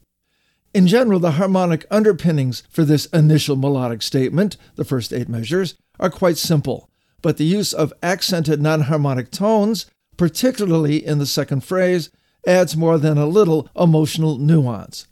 In 0.74 0.88
general, 0.88 1.20
the 1.20 1.32
harmonic 1.32 1.86
underpinnings 1.90 2.64
for 2.70 2.84
this 2.84 3.06
initial 3.08 3.56
melodic 3.56 4.02
statement, 4.02 4.58
the 4.76 4.86
first 4.86 5.14
eight 5.14 5.30
measures, 5.30 5.76
are 6.00 6.10
quite 6.10 6.38
simple, 6.38 6.90
but 7.22 7.38
the 7.38 7.46
use 7.46 7.74
of 7.74 7.94
accented 8.04 8.62
non 8.62 8.82
harmonic 8.82 9.32
tones, 9.32 9.88
particularly 10.18 11.04
in 11.04 11.18
the 11.18 11.26
second 11.26 11.64
phrase, 11.64 12.10
adds 12.46 12.78
more 12.78 12.98
than 12.98 13.18
a 13.18 13.26
little 13.26 13.70
emotional 13.76 14.38
nuance. 14.38 15.08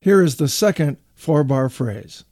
Here 0.00 0.22
is 0.22 0.36
the 0.36 0.48
second 0.48 0.96
four 1.14 1.44
bar 1.44 1.68
phrase. 1.68 2.24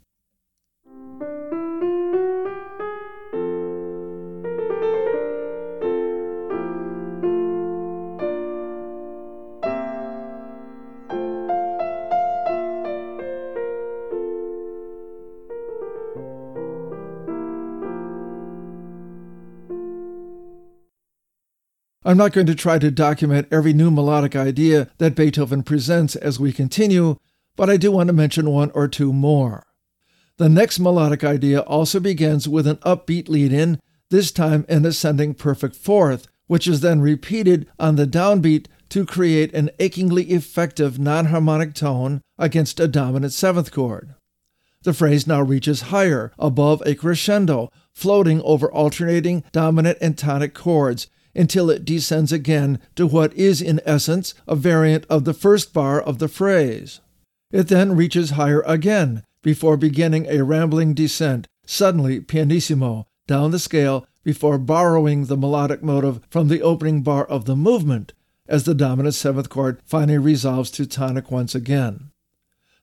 I'm 22.15 22.19
not 22.19 22.33
going 22.33 22.47
to 22.47 22.55
try 22.55 22.79
to 22.79 22.93
document 22.93 23.49
every 23.51 23.73
new 23.73 23.91
melodic 23.91 24.37
idea 24.37 24.89
that 24.99 25.17
Beethoven 25.17 25.65
presents 25.65 26.15
as 26.15 26.39
we 26.39 26.53
continue, 26.53 27.17
but 27.57 27.69
I 27.69 27.77
do 27.77 27.91
want 27.91 28.07
to 28.07 28.13
mention 28.13 28.53
one 28.53 28.71
or 28.71 28.87
two 28.87 29.13
more. 29.13 29.65
The 30.37 30.49
next 30.49 30.79
melodic 30.79 31.25
idea 31.25 31.63
also 31.63 31.99
begins 31.99 32.49
with 32.49 32.69
an 32.69 32.77
upbeat 32.77 33.29
lead 33.29 33.53
in, 33.53 33.81
this 34.11 34.31
time 34.31 34.65
an 34.69 34.87
ascending 34.87 35.35
perfect 35.35 35.75
fourth, 35.75 36.29
which 36.47 36.69
is 36.69 36.83
then 36.83 37.01
repeated 37.01 37.67
on 37.81 37.97
the 37.97 38.07
downbeat 38.07 38.67
to 38.91 39.05
create 39.05 39.53
an 39.53 39.71
achingly 39.81 40.23
effective 40.31 41.01
non 41.01 41.27
harmonic 41.27 41.75
tone 41.75 42.23
against 42.39 42.79
a 42.79 42.87
dominant 42.87 43.33
seventh 43.33 43.73
chord. 43.73 44.15
The 44.85 44.95
phrase 44.95 45.27
now 45.27 45.43
reaches 45.43 45.91
higher, 45.91 46.31
above 46.39 46.81
a 46.87 46.95
crescendo, 46.95 47.73
floating 47.93 48.41
over 48.43 48.71
alternating 48.71 49.43
dominant 49.51 49.99
and 50.01 50.17
tonic 50.17 50.55
chords 50.55 51.09
until 51.35 51.71
it 51.71 51.85
descends 51.85 52.33
again 52.33 52.79
to 52.97 53.07
what 53.07 53.33
is, 53.35 53.61
in 53.61 53.81
essence, 53.85 54.35
a 54.47 54.55
variant 54.55 55.05
of 55.11 55.25
the 55.25 55.35
first 55.35 55.73
bar 55.73 56.01
of 56.01 56.19
the 56.19 56.29
phrase. 56.29 57.01
It 57.51 57.69
then 57.69 57.97
reaches 57.97 58.31
higher 58.31 58.63
again 58.67 59.23
before 59.43 59.77
beginning 59.77 60.27
a 60.27 60.43
rambling 60.43 60.95
descent, 60.95 61.47
suddenly 61.67 62.21
pianissimo, 62.21 63.07
down 63.27 63.51
the 63.51 63.59
scale 63.59 64.07
before 64.23 64.59
borrowing 64.59 65.27
the 65.27 65.37
melodic 65.37 65.83
motive 65.83 66.21
from 66.31 66.49
the 66.49 66.63
opening 66.63 67.03
bar 67.03 67.25
of 67.25 67.45
the 67.45 67.57
movement 67.57 68.13
as 68.47 68.65
the 68.65 68.75
dominant 68.75 69.15
seventh 69.15 69.49
chord 69.49 69.81
finally 69.85 70.19
resolves 70.19 70.71
to 70.71 70.87
tonic 70.87 71.31
once 71.31 71.55
again. 71.55 72.11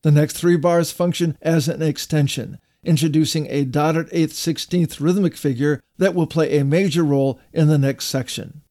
The 0.04 0.12
next 0.12 0.38
three 0.38 0.58
bars 0.58 0.92
function 0.92 1.38
as 1.42 1.68
an 1.68 1.82
extension, 1.82 2.60
introducing 2.84 3.48
a 3.50 3.66
dotted 3.66 4.10
eighth 4.12 4.34
sixteenth 4.34 5.00
rhythmic 5.00 5.36
figure 5.36 5.82
that 5.98 6.16
will 6.16 6.28
play 6.28 6.58
a 6.58 6.66
major 6.66 7.04
role 7.04 7.40
in 7.54 7.68
the 7.68 7.78
next 7.78 8.06
section. 8.06 8.62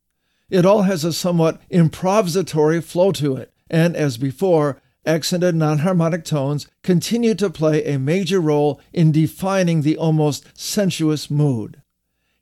It 0.48 0.66
all 0.66 0.82
has 0.82 1.04
a 1.04 1.12
somewhat 1.12 1.60
improvisatory 1.70 2.82
flow 2.82 3.12
to 3.12 3.36
it, 3.36 3.52
and 3.70 3.94
as 3.94 4.16
before, 4.16 4.82
accented 5.06 5.54
non-harmonic 5.54 6.24
tones 6.24 6.66
continue 6.82 7.34
to 7.34 7.48
play 7.48 7.84
a 7.84 7.98
major 7.98 8.40
role 8.40 8.80
in 8.92 9.12
defining 9.12 9.82
the 9.82 9.96
almost 9.96 10.46
sensuous 10.58 11.30
mood. 11.30 11.80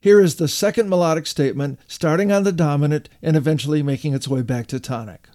Here 0.01 0.19
is 0.19 0.35
the 0.35 0.47
second 0.47 0.89
melodic 0.89 1.27
statement, 1.27 1.79
starting 1.87 2.31
on 2.31 2.43
the 2.43 2.51
dominant 2.51 3.09
and 3.21 3.37
eventually 3.37 3.83
making 3.83 4.13
its 4.13 4.27
way 4.27 4.41
back 4.41 4.67
to 4.67 4.79
tonic. 4.79 5.29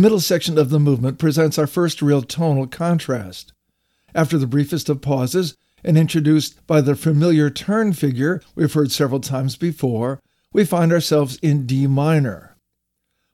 Middle 0.00 0.20
section 0.20 0.58
of 0.58 0.70
the 0.70 0.80
movement 0.80 1.18
presents 1.18 1.58
our 1.58 1.66
first 1.66 2.00
real 2.00 2.22
tonal 2.22 2.66
contrast. 2.66 3.52
After 4.14 4.38
the 4.38 4.46
briefest 4.46 4.88
of 4.88 5.00
pauses, 5.00 5.56
and 5.84 5.96
introduced 5.96 6.66
by 6.66 6.80
the 6.80 6.94
familiar 6.94 7.50
turn 7.50 7.92
figure 7.92 8.42
we've 8.54 8.72
heard 8.72 8.92
several 8.92 9.20
times 9.20 9.56
before, 9.56 10.20
we 10.52 10.64
find 10.64 10.92
ourselves 10.92 11.38
in 11.42 11.66
D 11.66 11.86
minor. 11.86 12.56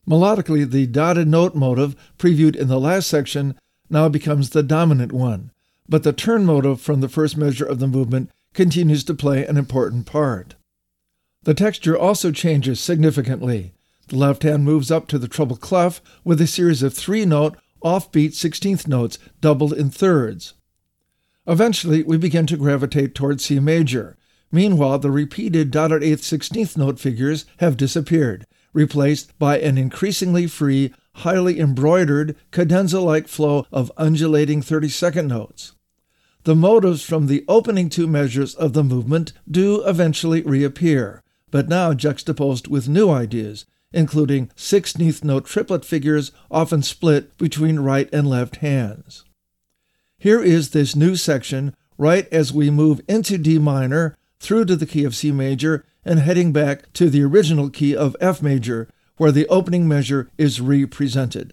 Melodically, 0.08 0.68
the 0.70 0.86
dotted 0.86 1.26
note 1.26 1.54
motive 1.54 1.96
previewed 2.18 2.54
in 2.54 2.68
the 2.68 2.78
last 2.78 3.08
section 3.08 3.58
now 3.90 4.08
becomes 4.08 4.50
the 4.50 4.62
dominant 4.62 5.12
one, 5.12 5.50
but 5.88 6.02
the 6.02 6.12
turn 6.12 6.44
motive 6.44 6.80
from 6.80 7.00
the 7.00 7.08
first 7.08 7.36
measure 7.36 7.64
of 7.64 7.78
the 7.78 7.88
movement 7.88 8.30
continues 8.54 9.02
to 9.04 9.14
play 9.14 9.44
an 9.44 9.56
important 9.56 10.06
part. 10.06 10.54
The 11.42 11.54
texture 11.54 11.96
also 11.96 12.32
changes 12.32 12.80
significantly, 12.80 13.72
The 14.08 14.16
left 14.16 14.44
hand 14.44 14.64
moves 14.64 14.90
up 14.90 15.08
to 15.08 15.18
the 15.18 15.26
treble 15.28 15.56
clef 15.56 16.00
with 16.22 16.40
a 16.40 16.46
series 16.46 16.82
of 16.82 16.94
three 16.94 17.24
note, 17.24 17.56
offbeat 17.82 18.30
16th 18.30 18.86
notes 18.86 19.18
doubled 19.40 19.72
in 19.72 19.90
thirds. 19.90 20.54
Eventually, 21.46 22.02
we 22.02 22.16
begin 22.16 22.46
to 22.46 22.56
gravitate 22.56 23.14
toward 23.14 23.40
C 23.40 23.58
major. 23.58 24.16
Meanwhile, 24.52 25.00
the 25.00 25.10
repeated 25.10 25.70
dotted 25.70 26.02
eighth 26.02 26.22
16th 26.22 26.76
note 26.76 27.00
figures 27.00 27.46
have 27.58 27.76
disappeared, 27.76 28.46
replaced 28.72 29.36
by 29.38 29.58
an 29.58 29.76
increasingly 29.76 30.46
free, 30.46 30.92
highly 31.14 31.58
embroidered, 31.58 32.36
cadenza 32.52 33.00
like 33.00 33.26
flow 33.26 33.66
of 33.72 33.90
undulating 33.96 34.62
32nd 34.62 35.26
notes. 35.26 35.72
The 36.44 36.54
motives 36.54 37.02
from 37.02 37.26
the 37.26 37.44
opening 37.48 37.88
two 37.88 38.06
measures 38.06 38.54
of 38.54 38.72
the 38.72 38.84
movement 38.84 39.32
do 39.50 39.82
eventually 39.84 40.42
reappear, 40.42 41.24
but 41.50 41.68
now 41.68 41.92
juxtaposed 41.92 42.68
with 42.68 42.88
new 42.88 43.10
ideas, 43.10 43.66
including 43.92 44.48
16th 44.56 45.24
note 45.24 45.46
triplet 45.46 45.84
figures 45.84 46.32
often 46.50 46.82
split 46.82 47.36
between 47.38 47.80
right 47.80 48.08
and 48.12 48.28
left 48.28 48.56
hands. 48.56 49.24
Here 50.18 50.42
is 50.42 50.70
this 50.70 50.96
new 50.96 51.16
section 51.16 51.74
right 51.98 52.28
as 52.32 52.52
we 52.52 52.70
move 52.70 53.00
into 53.08 53.38
D 53.38 53.58
minor 53.58 54.16
through 54.38 54.64
to 54.66 54.76
the 54.76 54.86
key 54.86 55.04
of 55.04 55.14
C 55.14 55.32
major 55.32 55.84
and 56.04 56.20
heading 56.20 56.52
back 56.52 56.92
to 56.94 57.10
the 57.10 57.22
original 57.22 57.68
key 57.68 57.96
of 57.96 58.16
F 58.20 58.42
major, 58.42 58.88
where 59.16 59.32
the 59.32 59.46
opening 59.48 59.88
measure 59.88 60.30
is 60.38 60.60
represented. 60.60 61.52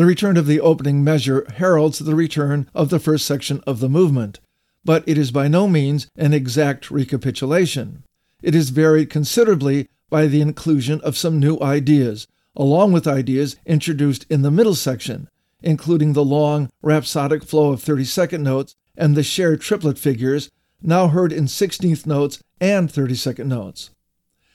The 0.00 0.06
return 0.06 0.38
of 0.38 0.46
the 0.46 0.60
opening 0.62 1.04
measure 1.04 1.46
heralds 1.56 1.98
the 1.98 2.14
return 2.14 2.70
of 2.74 2.88
the 2.88 2.98
first 2.98 3.26
section 3.26 3.62
of 3.66 3.80
the 3.80 3.88
movement, 3.90 4.40
but 4.82 5.04
it 5.06 5.18
is 5.18 5.30
by 5.30 5.46
no 5.46 5.68
means 5.68 6.08
an 6.16 6.32
exact 6.32 6.90
recapitulation. 6.90 8.02
It 8.42 8.54
is 8.54 8.70
varied 8.70 9.10
considerably 9.10 9.90
by 10.08 10.26
the 10.26 10.40
inclusion 10.40 11.02
of 11.02 11.18
some 11.18 11.38
new 11.38 11.58
ideas, 11.60 12.26
along 12.56 12.92
with 12.92 13.06
ideas 13.06 13.56
introduced 13.66 14.24
in 14.30 14.40
the 14.40 14.50
middle 14.50 14.74
section, 14.74 15.28
including 15.62 16.14
the 16.14 16.24
long, 16.24 16.70
rhapsodic 16.80 17.44
flow 17.44 17.70
of 17.70 17.84
32nd 17.84 18.40
notes 18.40 18.76
and 18.96 19.14
the 19.14 19.22
shared 19.22 19.60
triplet 19.60 19.98
figures, 19.98 20.50
now 20.80 21.08
heard 21.08 21.30
in 21.30 21.44
16th 21.44 22.06
notes 22.06 22.42
and 22.58 22.88
32nd 22.88 23.44
notes. 23.44 23.90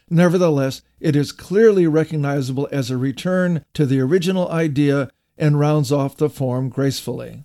Nevertheless, 0.10 0.81
it 0.99 1.15
is 1.15 1.31
clearly 1.31 1.86
recognizable 1.86 2.67
as 2.71 2.89
a 2.89 2.97
return 2.97 3.63
to 3.75 3.86
the 3.86 3.99
original 3.99 4.49
idea 4.49 5.12
and 5.38 5.60
rounds 5.60 5.91
off 5.91 6.17
the 6.17 6.30
form 6.30 6.69
gracefully. 6.69 7.43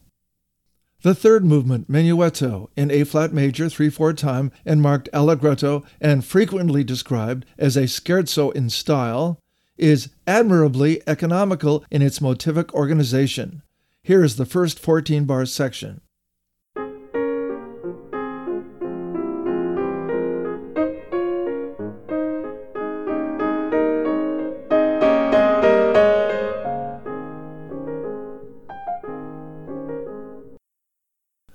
The 1.02 1.14
third 1.14 1.44
movement, 1.44 1.90
Menuetto, 1.90 2.68
in 2.76 2.90
A 2.90 3.04
flat 3.04 3.32
major 3.32 3.70
3 3.70 3.88
4 3.88 4.12
time 4.12 4.52
and 4.66 4.82
marked 4.82 5.08
allegretto 5.14 5.82
and 6.00 6.24
frequently 6.24 6.84
described 6.84 7.46
as 7.56 7.76
a 7.76 7.84
scherzo 7.84 8.52
in 8.52 8.68
style, 8.68 9.40
is 9.78 10.10
admirably 10.26 11.02
economical 11.06 11.84
in 11.90 12.02
its 12.02 12.18
motivic 12.18 12.70
organization. 12.72 13.62
Here 14.02 14.22
is 14.22 14.36
the 14.36 14.44
first 14.44 14.78
14 14.78 15.24
bar 15.24 15.46
section. 15.46 16.02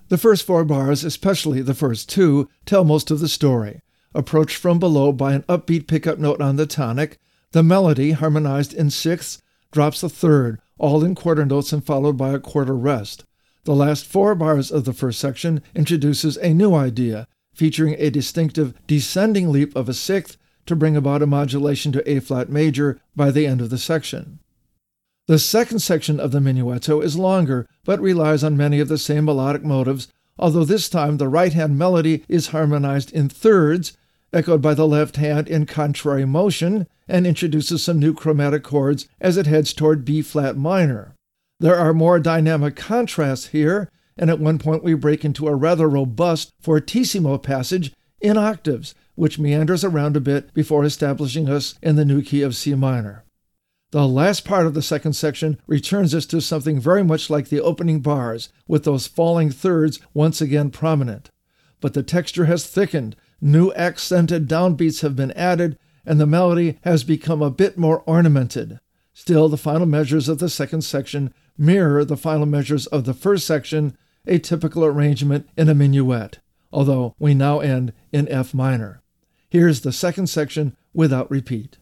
The 0.08 0.18
first 0.20 0.44
four 0.44 0.64
bars, 0.64 1.04
especially 1.04 1.62
the 1.62 1.74
first 1.74 2.10
two, 2.10 2.48
tell 2.66 2.84
most 2.84 3.10
of 3.10 3.20
the 3.20 3.28
story. 3.28 3.82
Approached 4.14 4.58
from 4.58 4.78
below 4.78 5.12
by 5.12 5.34
an 5.34 5.44
upbeat 5.44 5.88
pickup 5.88 6.20
note 6.20 6.42
on 6.42 6.58
the 6.58 6.68
tonic, 6.68 7.20
the 7.54 7.64
melody, 7.64 8.12
harmonized 8.12 8.74
in 8.74 8.92
sixths, 8.92 9.42
drops 9.72 10.04
a 10.04 10.10
third, 10.10 10.60
all 10.78 11.04
in 11.04 11.16
quarter 11.16 11.46
notes 11.46 11.74
and 11.74 11.84
followed 11.84 12.18
by 12.18 12.34
a 12.34 12.40
quarter 12.40 12.76
rest. 12.76 13.26
The 13.64 13.74
last 13.74 14.06
four 14.06 14.36
bars 14.36 14.72
of 14.72 14.86
the 14.86 14.94
first 14.94 15.20
section 15.20 15.64
introduces 15.74 16.38
a 16.38 16.54
new 16.54 16.76
idea, 16.76 17.28
featuring 17.54 17.96
a 17.98 18.12
distinctive 18.12 18.76
descending 18.86 19.52
leap 19.52 19.76
of 19.76 19.90
a 19.90 19.94
sixth 19.94 20.38
to 20.68 20.76
bring 20.76 20.96
about 20.96 21.24
a 21.24 21.28
modulation 21.28 21.92
to 21.94 22.10
A 22.10 22.20
flat 22.20 22.50
major 22.50 23.00
by 23.16 23.32
the 23.32 23.48
end 23.48 23.60
of 23.60 23.72
the 23.72 23.78
section. 23.80 24.40
The 25.28 25.40
second 25.40 25.80
section 25.80 26.20
of 26.20 26.32
the 26.32 26.40
minuetto 26.40 27.04
is 27.04 27.18
longer, 27.18 27.68
but 27.84 28.00
relies 28.00 28.44
on 28.44 28.56
many 28.56 28.80
of 28.80 28.90
the 28.90 29.00
same 29.00 29.26
melodic 29.26 29.64
motives, 29.64 30.08
although 30.38 30.66
this 30.66 30.88
time 30.88 31.18
the 31.18 31.28
right 31.28 31.52
hand 31.52 31.80
melody 31.80 32.24
is 32.28 32.48
harmonized 32.48 33.12
in 33.12 33.30
thirds, 33.30 33.98
echoed 34.32 34.62
by 34.62 34.76
the 34.76 34.88
left 34.88 35.16
hand 35.16 35.48
in 35.48 35.66
contrary 35.66 36.26
motion, 36.26 36.86
and 37.08 37.26
introduces 37.26 37.84
some 37.84 37.98
new 37.98 38.14
chromatic 38.14 38.62
chords 38.64 39.08
as 39.20 39.36
it 39.36 39.48
heads 39.48 39.74
toward 39.74 40.06
B 40.06 40.22
flat 40.22 40.58
minor. 40.58 41.16
There 41.60 41.76
are 41.76 41.94
more 41.94 42.20
dynamic 42.20 42.76
contrasts 42.76 43.48
here, 43.48 43.90
and 44.18 44.30
at 44.30 44.40
one 44.40 44.60
point 44.60 44.84
we 44.84 44.94
break 44.94 45.26
into 45.26 45.48
a 45.48 45.56
rather 45.56 45.90
robust 45.90 46.52
fortissimo 46.62 47.40
passage 47.40 47.92
in 48.22 48.38
octaves, 48.38 48.94
which 49.16 49.40
meanders 49.40 49.84
around 49.84 50.16
a 50.16 50.22
bit 50.22 50.54
before 50.54 50.86
establishing 50.86 51.50
us 51.50 51.74
in 51.82 51.96
the 51.96 52.06
new 52.06 52.22
key 52.22 52.44
of 52.44 52.56
C 52.56 52.76
minor. 52.76 53.24
The 53.96 54.10
last 54.10 54.44
part 54.44 54.68
of 54.68 54.74
the 54.74 54.82
second 54.82 55.14
section 55.14 55.58
returns 55.68 56.14
us 56.14 56.26
to 56.26 56.42
something 56.42 56.82
very 56.82 57.02
much 57.02 57.30
like 57.30 57.48
the 57.48 57.62
opening 57.62 58.02
bars, 58.02 58.50
with 58.68 58.84
those 58.84 59.08
falling 59.08 59.52
thirds 59.52 60.02
once 60.14 60.42
again 60.42 60.70
prominent. 60.70 61.32
But 61.80 61.94
the 61.94 62.04
texture 62.04 62.44
has 62.44 62.68
thickened, 62.68 63.16
new 63.40 63.72
accented 63.72 64.50
downbeats 64.50 65.00
have 65.00 65.16
been 65.16 65.32
added, 65.32 65.80
and 66.06 66.20
the 66.20 66.26
melody 66.26 66.78
has 66.84 67.06
become 67.06 67.42
a 67.42 67.50
bit 67.50 67.78
more 67.78 68.02
ornamented. 68.02 68.82
Still, 69.14 69.48
the 69.48 69.56
final 69.56 69.86
measures 69.86 70.28
of 70.28 70.40
the 70.40 70.50
second 70.50 70.82
section 70.82 71.34
mirror 71.58 72.04
the 72.04 72.18
final 72.18 72.46
measures 72.46 72.88
of 72.88 73.06
the 73.06 73.14
first 73.14 73.48
section, 73.48 73.98
a 74.28 74.40
typical 74.40 74.84
arrangement 74.84 75.48
in 75.56 75.70
a 75.70 75.74
minuet, 75.74 76.40
although 76.70 77.16
we 77.18 77.34
now 77.34 77.62
end 77.62 77.94
in 78.12 78.28
F 78.28 78.54
minor. 78.54 79.02
Here's 79.50 79.80
the 79.80 79.94
second 79.94 80.28
section 80.28 80.76
without 80.94 81.32
repeat. 81.32 81.78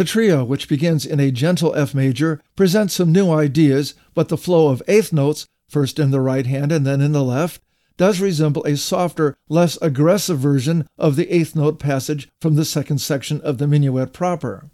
The 0.00 0.06
trio, 0.06 0.44
which 0.44 0.66
begins 0.66 1.04
in 1.04 1.20
a 1.20 1.30
gentle 1.30 1.74
F 1.74 1.94
major, 1.94 2.40
presents 2.56 2.94
some 2.94 3.12
new 3.12 3.30
ideas, 3.30 3.92
but 4.14 4.28
the 4.28 4.38
flow 4.38 4.68
of 4.68 4.82
eighth 4.88 5.12
notes, 5.12 5.46
first 5.68 5.98
in 5.98 6.10
the 6.10 6.22
right 6.22 6.46
hand 6.46 6.72
and 6.72 6.86
then 6.86 7.02
in 7.02 7.12
the 7.12 7.22
left, 7.22 7.60
does 7.98 8.18
resemble 8.18 8.64
a 8.64 8.78
softer, 8.78 9.36
less 9.50 9.76
aggressive 9.82 10.38
version 10.38 10.88
of 10.96 11.16
the 11.16 11.30
eighth 11.30 11.54
note 11.54 11.78
passage 11.78 12.30
from 12.40 12.54
the 12.54 12.64
second 12.64 13.02
section 13.02 13.42
of 13.42 13.58
the 13.58 13.66
minuet 13.66 14.14
proper. 14.14 14.70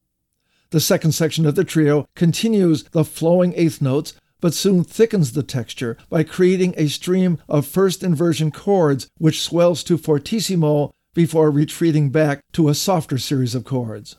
The 0.71 0.79
second 0.79 1.11
section 1.11 1.45
of 1.45 1.57
the 1.57 1.65
trio 1.65 2.07
continues 2.15 2.85
the 2.85 3.03
flowing 3.03 3.53
eighth 3.57 3.83
notes, 3.83 4.15
but 4.41 4.55
soon 4.55 4.85
thickens 4.85 5.33
the 5.33 5.43
texture 5.43 5.97
by 6.09 6.23
creating 6.23 6.73
a 6.77 6.87
stream 6.87 7.39
of 7.49 7.67
first 7.67 8.05
inversion 8.05 8.53
chords 8.53 9.09
which 9.19 9.43
swells 9.43 9.83
to 9.83 9.99
fortissimo 9.99 10.95
before 11.15 11.51
retreating 11.51 12.11
back 12.11 12.43
to 12.53 12.69
a 12.69 12.77
softer 12.77 13.19
series 13.19 13.57
of 13.57 13.65
chords. 13.65 14.15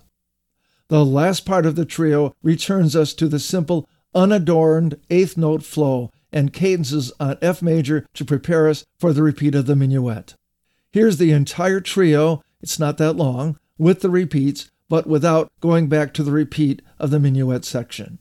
The 0.90 1.06
last 1.06 1.46
part 1.46 1.66
of 1.66 1.76
the 1.76 1.86
trio 1.86 2.34
returns 2.42 2.96
us 2.96 3.14
to 3.16 3.28
the 3.28 3.40
simple, 3.40 3.90
unadorned 4.16 5.00
eighth 5.10 5.36
note 5.36 5.64
flow 5.64 6.12
and 6.32 6.54
cadences 6.54 7.12
on 7.20 7.38
F 7.42 7.62
major 7.62 8.06
to 8.14 8.26
prepare 8.26 8.68
us 8.70 8.86
for 9.00 9.12
the 9.12 9.24
repeat 9.24 9.56
of 9.56 9.66
the 9.66 9.76
minuet. 9.76 10.36
Here's 10.92 11.18
the 11.18 11.32
entire 11.32 11.82
trio, 11.82 12.42
it's 12.62 12.80
not 12.80 12.98
that 12.98 13.14
long, 13.14 13.60
with 13.78 14.02
the 14.02 14.10
repeats, 14.10 14.72
but 14.90 15.08
without 15.08 15.52
going 15.60 15.88
back 15.88 16.14
to 16.14 16.24
the 16.24 16.32
repeat 16.32 16.82
of 17.00 17.12
the 17.12 17.20
minuet 17.20 17.66
section. 17.66 18.20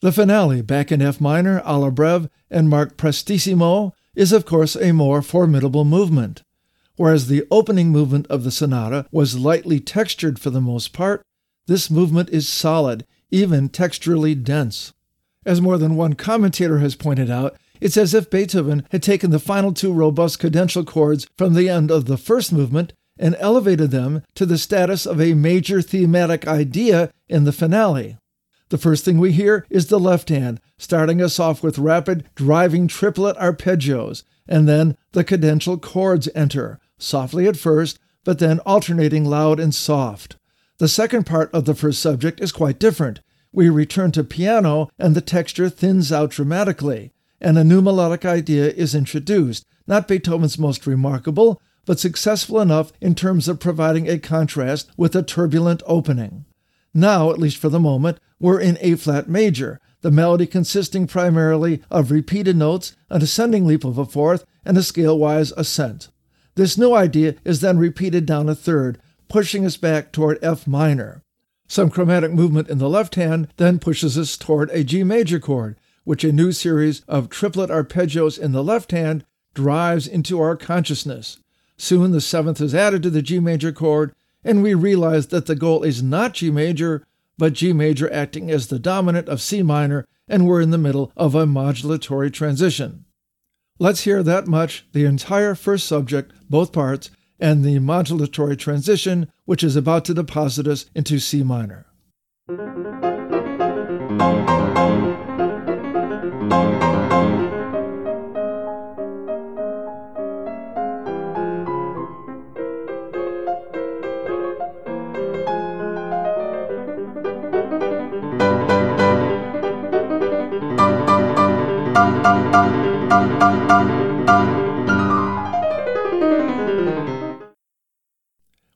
The 0.00 0.12
finale, 0.12 0.62
back 0.62 0.90
in 0.90 1.02
F 1.02 1.20
minor, 1.20 1.60
alla 1.60 1.90
breve, 1.90 2.28
and 2.50 2.70
marked 2.70 2.96
prestissimo, 2.96 3.92
is 4.14 4.32
of 4.32 4.46
course 4.46 4.74
a 4.76 4.92
more 4.92 5.20
formidable 5.22 5.84
movement. 5.84 6.42
Whereas 6.96 7.28
the 7.28 7.46
opening 7.50 7.90
movement 7.90 8.26
of 8.28 8.44
the 8.44 8.50
sonata 8.50 9.06
was 9.10 9.38
lightly 9.38 9.78
textured 9.80 10.38
for 10.38 10.50
the 10.50 10.60
most 10.60 10.92
part, 10.92 11.22
this 11.66 11.90
movement 11.90 12.30
is 12.30 12.48
solid, 12.48 13.06
even 13.30 13.68
texturally 13.68 14.34
dense. 14.34 14.92
As 15.46 15.60
more 15.60 15.78
than 15.78 15.96
one 15.96 16.14
commentator 16.14 16.78
has 16.80 16.94
pointed 16.94 17.30
out, 17.30 17.56
it's 17.80 17.96
as 17.96 18.12
if 18.12 18.28
Beethoven 18.28 18.86
had 18.90 19.02
taken 19.02 19.30
the 19.30 19.38
final 19.38 19.72
two 19.72 19.92
robust 19.92 20.40
cadential 20.40 20.86
chords 20.86 21.26
from 21.38 21.54
the 21.54 21.68
end 21.68 21.90
of 21.90 22.06
the 22.06 22.18
first 22.18 22.52
movement 22.52 22.92
and 23.18 23.36
elevated 23.38 23.90
them 23.90 24.22
to 24.34 24.44
the 24.44 24.58
status 24.58 25.06
of 25.06 25.20
a 25.20 25.34
major 25.34 25.80
thematic 25.80 26.46
idea 26.46 27.12
in 27.28 27.44
the 27.44 27.52
finale. 27.52 28.16
The 28.70 28.78
first 28.78 29.04
thing 29.04 29.18
we 29.18 29.32
hear 29.32 29.66
is 29.68 29.88
the 29.88 29.98
left 29.98 30.28
hand, 30.28 30.60
starting 30.78 31.20
us 31.20 31.40
off 31.40 31.62
with 31.62 31.78
rapid, 31.78 32.24
driving 32.36 32.86
triplet 32.86 33.36
arpeggios, 33.36 34.22
and 34.48 34.68
then 34.68 34.96
the 35.12 35.24
cadential 35.24 35.80
chords 35.80 36.28
enter, 36.34 36.80
softly 36.96 37.48
at 37.48 37.56
first, 37.56 37.98
but 38.24 38.38
then 38.38 38.60
alternating 38.60 39.24
loud 39.24 39.58
and 39.58 39.74
soft. 39.74 40.36
The 40.78 40.86
second 40.88 41.26
part 41.26 41.52
of 41.52 41.64
the 41.64 41.74
first 41.74 42.00
subject 42.00 42.40
is 42.40 42.52
quite 42.52 42.78
different. 42.78 43.20
We 43.52 43.68
return 43.68 44.12
to 44.12 44.22
piano, 44.22 44.88
and 44.98 45.16
the 45.16 45.20
texture 45.20 45.68
thins 45.68 46.12
out 46.12 46.30
dramatically, 46.30 47.12
and 47.40 47.58
a 47.58 47.64
new 47.64 47.82
melodic 47.82 48.24
idea 48.24 48.70
is 48.70 48.94
introduced, 48.94 49.66
not 49.88 50.06
Beethoven's 50.06 50.58
most 50.58 50.86
remarkable, 50.86 51.60
but 51.86 51.98
successful 51.98 52.60
enough 52.60 52.92
in 53.00 53.16
terms 53.16 53.48
of 53.48 53.58
providing 53.58 54.08
a 54.08 54.20
contrast 54.20 54.90
with 54.96 55.16
a 55.16 55.24
turbulent 55.24 55.82
opening. 55.86 56.44
Now, 56.92 57.30
at 57.30 57.38
least 57.38 57.58
for 57.58 57.68
the 57.68 57.80
moment, 57.80 58.18
we're 58.38 58.60
in 58.60 58.78
A 58.80 58.96
flat 58.96 59.28
major, 59.28 59.80
the 60.00 60.10
melody 60.10 60.46
consisting 60.46 61.06
primarily 61.06 61.82
of 61.90 62.10
repeated 62.10 62.56
notes, 62.56 62.96
an 63.10 63.22
ascending 63.22 63.66
leap 63.66 63.84
of 63.84 63.98
a 63.98 64.04
fourth, 64.04 64.44
and 64.64 64.76
a 64.76 64.82
scale 64.82 65.18
wise 65.18 65.52
ascent. 65.52 66.08
This 66.54 66.76
new 66.76 66.94
idea 66.94 67.36
is 67.44 67.60
then 67.60 67.78
repeated 67.78 68.26
down 68.26 68.48
a 68.48 68.54
third, 68.54 69.00
pushing 69.28 69.64
us 69.64 69.76
back 69.76 70.12
toward 70.12 70.38
F 70.42 70.66
minor. 70.66 71.22
Some 71.68 71.90
chromatic 71.90 72.32
movement 72.32 72.68
in 72.68 72.78
the 72.78 72.88
left 72.88 73.14
hand 73.14 73.48
then 73.56 73.78
pushes 73.78 74.18
us 74.18 74.36
toward 74.36 74.70
a 74.70 74.82
G 74.82 75.04
major 75.04 75.38
chord, 75.38 75.76
which 76.02 76.24
a 76.24 76.32
new 76.32 76.50
series 76.50 77.02
of 77.06 77.28
triplet 77.28 77.70
arpeggios 77.70 78.38
in 78.38 78.52
the 78.52 78.64
left 78.64 78.90
hand 78.90 79.24
drives 79.54 80.08
into 80.08 80.40
our 80.40 80.56
consciousness. 80.56 81.38
Soon 81.76 82.10
the 82.10 82.20
seventh 82.20 82.60
is 82.60 82.74
added 82.74 83.02
to 83.04 83.10
the 83.10 83.22
G 83.22 83.38
major 83.38 83.70
chord, 83.70 84.12
and 84.44 84.62
we 84.62 84.74
realize 84.74 85.28
that 85.28 85.46
the 85.46 85.54
goal 85.54 85.82
is 85.82 86.02
not 86.02 86.34
G 86.34 86.50
major, 86.50 87.06
but 87.38 87.52
G 87.52 87.72
major 87.72 88.12
acting 88.12 88.50
as 88.50 88.68
the 88.68 88.78
dominant 88.78 89.28
of 89.28 89.40
C 89.40 89.62
minor, 89.62 90.06
and 90.28 90.46
we're 90.46 90.60
in 90.60 90.70
the 90.70 90.78
middle 90.78 91.12
of 91.16 91.34
a 91.34 91.46
modulatory 91.46 92.32
transition. 92.32 93.04
Let's 93.78 94.02
hear 94.02 94.22
that 94.22 94.46
much, 94.46 94.86
the 94.92 95.06
entire 95.06 95.54
first 95.54 95.86
subject, 95.86 96.32
both 96.48 96.72
parts, 96.72 97.10
and 97.38 97.64
the 97.64 97.78
modulatory 97.78 98.58
transition, 98.58 99.32
which 99.46 99.64
is 99.64 99.74
about 99.74 100.04
to 100.04 100.14
deposit 100.14 100.66
us 100.66 100.86
into 100.94 101.18
C 101.18 101.42
minor. 101.42 101.86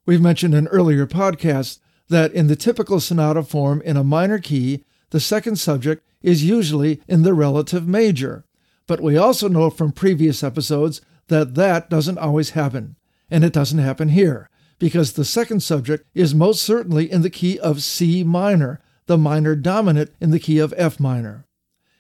We've 0.07 0.21
mentioned 0.21 0.55
in 0.55 0.69
earlier 0.69 1.07
podcasts 1.07 1.79
that 2.09 2.33
in 2.33 2.47
the 2.47 2.57
typical 2.57 3.01
sonata 3.01 3.43
form 3.43 3.81
in 3.83 3.97
a 3.97 4.05
minor 4.05 4.39
key, 4.39 4.85
the 5.11 5.21
second 5.21 5.57
subject 5.57 6.07
is 6.23 6.45
usually 6.45 7.01
in 7.09 7.23
the 7.23 7.35
relative 7.35 7.89
major. 7.89 8.45
But 8.87 9.01
we 9.01 9.17
also 9.17 9.49
know 9.49 9.71
from 9.71 9.93
previous 9.93 10.43
episodes 10.43 11.01
that 11.29 11.55
that 11.55 11.89
doesn't 11.89 12.19
always 12.19 12.51
happen. 12.51 12.97
And 13.31 13.45
it 13.45 13.55
doesn't 13.55 13.79
happen 13.79 14.11
here, 14.11 14.51
because 14.79 15.15
the 15.15 15.25
second 15.25 15.63
subject 15.63 16.07
is 16.15 16.35
most 16.35 16.63
certainly 16.63 17.11
in 17.11 17.23
the 17.23 17.31
key 17.31 17.59
of 17.59 17.83
C 17.83 18.23
minor, 18.23 18.81
the 19.07 19.17
minor 19.17 19.57
dominant 19.57 20.11
in 20.21 20.31
the 20.31 20.39
key 20.39 20.59
of 20.59 20.75
F 20.77 21.01
minor. 21.01 21.47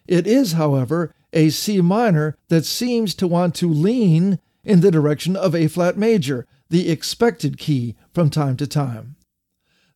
It 0.07 0.27
is, 0.27 0.53
however, 0.53 1.14
a 1.33 1.49
C 1.49 1.81
minor 1.81 2.37
that 2.49 2.67
seems 2.67 3.14
to 3.14 3.27
want 3.27 3.55
to 3.57 3.69
lean 3.69 4.38
in 4.62 4.81
the 4.81 4.90
direction 4.90 5.35
of 5.37 5.55
A 5.55 5.69
flat 5.69 5.97
major, 5.97 6.47
the 6.75 6.91
expected 6.91 7.57
key 7.57 7.95
from 8.13 8.29
time 8.29 8.57
to 8.57 8.67
time. 8.67 9.15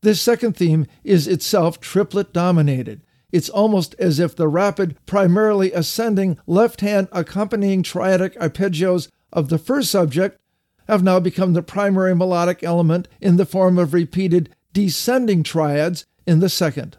This 0.02 0.20
second 0.20 0.56
theme 0.56 0.86
is 1.02 1.26
itself 1.26 1.80
triplet 1.80 2.32
dominated. 2.32 3.02
It's 3.32 3.48
almost 3.48 3.96
as 3.98 4.20
if 4.20 4.36
the 4.36 4.46
rapid, 4.46 4.96
primarily 5.04 5.72
ascending 5.72 6.38
left 6.46 6.80
hand 6.80 7.08
accompanying 7.10 7.82
triadic 7.82 8.36
arpeggios 8.36 9.08
of 9.32 9.48
the 9.48 9.58
first 9.58 9.90
subject 9.90 10.40
have 10.86 11.02
now 11.02 11.18
become 11.18 11.52
the 11.52 11.62
primary 11.62 12.14
melodic 12.14 12.62
element 12.62 13.08
in 13.20 13.38
the 13.38 13.44
form 13.44 13.76
of 13.76 13.92
repeated 13.92 14.54
descending 14.72 15.42
triads 15.42 16.06
in 16.28 16.38
the 16.38 16.48
second. 16.48 16.96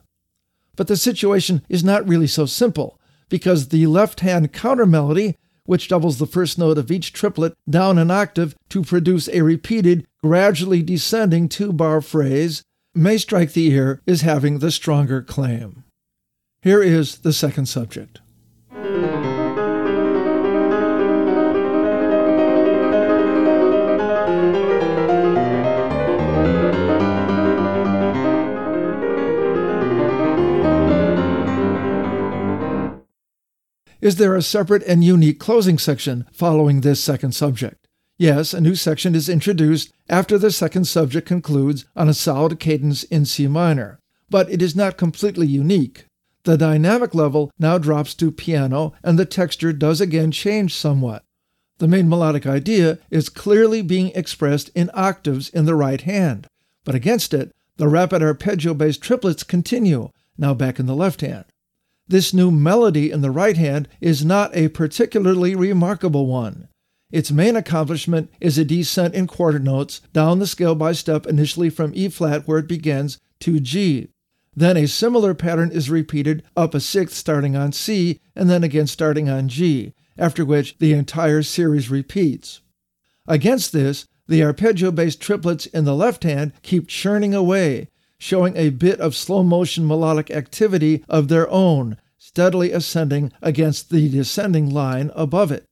But 0.76 0.88
the 0.88 0.98
situation 0.98 1.64
is 1.70 1.86
not 1.86 2.06
really 2.06 2.28
so 2.28 2.46
simple, 2.46 3.00
because 3.30 3.70
the 3.70 3.88
left 3.88 4.20
hand 4.20 4.52
counter 4.52 4.86
melody 4.86 5.38
which 5.70 5.88
doubles 5.88 6.18
the 6.18 6.26
first 6.26 6.58
note 6.58 6.80
of 6.80 6.90
each 6.90 7.14
triplet 7.14 7.54
down 7.70 8.00
an 8.00 8.10
octave 8.10 8.56
to 8.70 8.82
produce 8.82 9.30
a 9.30 9.44
repeated, 9.44 10.04
gradually 10.24 10.82
descending 10.82 11.48
two 11.48 11.72
bar 11.72 12.02
phrase, 12.02 12.64
may 12.96 13.20
strike 13.20 13.54
the 13.54 13.68
ear 13.68 14.02
as 14.08 14.22
having 14.22 14.58
the 14.58 14.72
stronger 14.72 15.22
claim. 15.22 15.84
Here 16.64 16.82
is 16.82 17.20
the 17.20 17.32
second 17.32 17.68
subject. 17.68 18.20
Is 34.02 34.16
there 34.16 34.36
a 34.36 34.42
separate 34.42 34.84
and 34.84 35.04
unique 35.04 35.40
closing 35.40 35.78
section 35.78 36.26
following 36.32 36.82
this 36.82 37.04
second 37.04 37.34
subject? 37.34 37.86
Yes, 38.18 38.54
a 38.54 38.62
new 38.62 38.76
section 38.76 39.14
is 39.14 39.28
introduced 39.28 39.92
after 40.08 40.38
the 40.38 40.52
second 40.52 40.86
subject 40.86 41.28
concludes 41.28 41.84
on 41.98 42.08
a 42.08 42.14
solid 42.14 42.62
cadence 42.62 43.04
in 43.04 43.26
C 43.26 43.48
minor, 43.48 44.00
but 44.30 44.50
it 44.50 44.62
is 44.62 44.74
not 44.74 44.98
completely 44.98 45.48
unique. 45.48 46.06
The 46.44 46.58
dynamic 46.58 47.14
level 47.14 47.52
now 47.60 47.78
drops 47.78 48.14
to 48.16 48.32
piano 48.32 48.94
and 49.04 49.20
the 49.20 49.26
texture 49.26 49.74
does 49.74 50.00
again 50.00 50.32
change 50.32 50.74
somewhat. 50.74 51.26
The 51.80 51.88
main 51.90 52.08
melodic 52.08 52.48
idea 52.48 53.00
is 53.10 53.28
clearly 53.28 53.82
being 53.82 54.12
expressed 54.16 54.70
in 54.76 54.90
octaves 54.94 55.50
in 55.50 55.66
the 55.66 55.76
right 55.76 56.02
hand, 56.02 56.48
but 56.86 56.96
against 56.96 57.34
it, 57.34 57.52
the 57.76 57.90
rapid 57.90 58.24
arpeggio 58.24 58.74
based 58.74 59.02
triplets 59.02 59.44
continue, 59.44 60.10
now 60.38 60.54
back 60.54 60.80
in 60.80 60.86
the 60.86 60.96
left 60.96 61.20
hand. 61.20 61.44
This 62.10 62.34
new 62.34 62.50
melody 62.50 63.12
in 63.12 63.22
the 63.22 63.30
right 63.30 63.56
hand 63.56 63.88
is 64.02 64.26
not 64.26 64.56
a 64.56 64.70
particularly 64.70 65.54
remarkable 65.54 66.26
one. 66.26 66.68
Its 67.12 67.32
main 67.32 67.56
accomplishment 67.56 68.32
is 68.42 68.58
a 68.58 68.66
descent 68.66 69.14
in 69.14 69.28
quarter 69.28 69.60
notes 69.60 70.02
down 70.12 70.40
the 70.40 70.48
scale 70.48 70.74
by 70.74 70.92
step 70.92 71.28
initially 71.28 71.70
from 71.70 71.92
E 71.94 72.10
flat 72.10 72.48
where 72.48 72.58
it 72.58 72.68
begins 72.68 73.20
to 73.42 73.60
G. 73.60 74.10
Then 74.56 74.76
a 74.76 74.88
similar 74.88 75.36
pattern 75.36 75.72
is 75.72 75.92
repeated 75.92 76.42
up 76.58 76.74
a 76.74 76.80
sixth 76.80 77.16
starting 77.16 77.56
on 77.56 77.74
C 77.74 78.20
and 78.36 78.50
then 78.50 78.64
again 78.64 78.88
starting 78.88 79.30
on 79.30 79.48
G, 79.48 79.94
after 80.18 80.44
which 80.44 80.80
the 80.80 80.94
entire 80.94 81.44
series 81.44 81.92
repeats. 81.92 82.62
Against 83.28 83.72
this, 83.72 84.08
the 84.28 84.44
arpeggio 84.44 84.90
based 84.90 85.22
triplets 85.22 85.68
in 85.68 85.86
the 85.86 85.96
left 85.96 86.24
hand 86.24 86.54
keep 86.64 86.88
churning 86.88 87.36
away, 87.36 87.90
showing 88.20 88.56
a 88.56 88.70
bit 88.70 89.00
of 89.00 89.16
slow 89.16 89.44
motion 89.44 89.88
melodic 89.88 90.30
activity 90.30 91.04
of 91.08 91.28
their 91.28 91.50
own, 91.50 91.98
steadily 92.18 92.72
ascending 92.72 93.32
against 93.42 93.90
the 93.90 94.10
descending 94.10 94.70
line 94.70 95.10
above 95.16 95.52
it. 95.52 95.66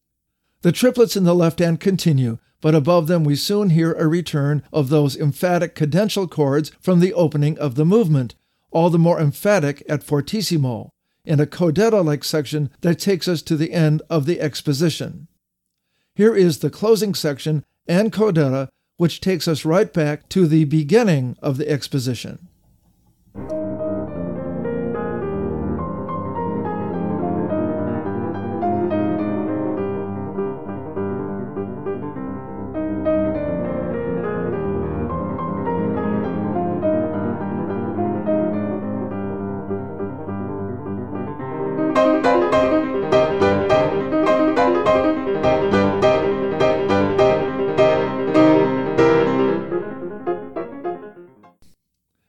The 0.61 0.71
triplets 0.71 1.15
in 1.15 1.23
the 1.23 1.35
left 1.35 1.59
hand 1.59 1.79
continue, 1.79 2.39
but 2.61 2.73
above 2.73 3.07
them 3.07 3.23
we 3.23 3.35
soon 3.35 3.69
hear 3.69 3.93
a 3.93 4.07
return 4.07 4.63
of 4.73 4.89
those 4.89 5.15
emphatic 5.15 5.75
cadential 5.75 6.29
chords 6.29 6.71
from 6.79 6.99
the 6.99 7.13
opening 7.13 7.59
of 7.59 7.75
the 7.75 7.85
movement, 7.85 8.33
all 8.71 8.89
the 8.89 8.97
more 8.97 9.19
emphatic 9.19 9.83
at 9.87 10.03
fortissimo, 10.03 10.89
in 11.25 11.39
a 11.39 11.45
codetta 11.45 12.03
like 12.03 12.23
section 12.23 12.71
that 12.81 12.99
takes 12.99 13.27
us 13.27 13.41
to 13.43 13.55
the 13.55 13.73
end 13.73 14.01
of 14.09 14.25
the 14.25 14.41
exposition. 14.41 15.27
Here 16.15 16.35
is 16.35 16.59
the 16.59 16.69
closing 16.69 17.13
section 17.13 17.63
and 17.87 18.11
coda 18.11 18.69
which 18.97 19.21
takes 19.21 19.47
us 19.47 19.65
right 19.65 19.93
back 19.93 20.27
to 20.29 20.47
the 20.47 20.65
beginning 20.65 21.37
of 21.41 21.57
the 21.57 21.69
exposition. 21.69 22.46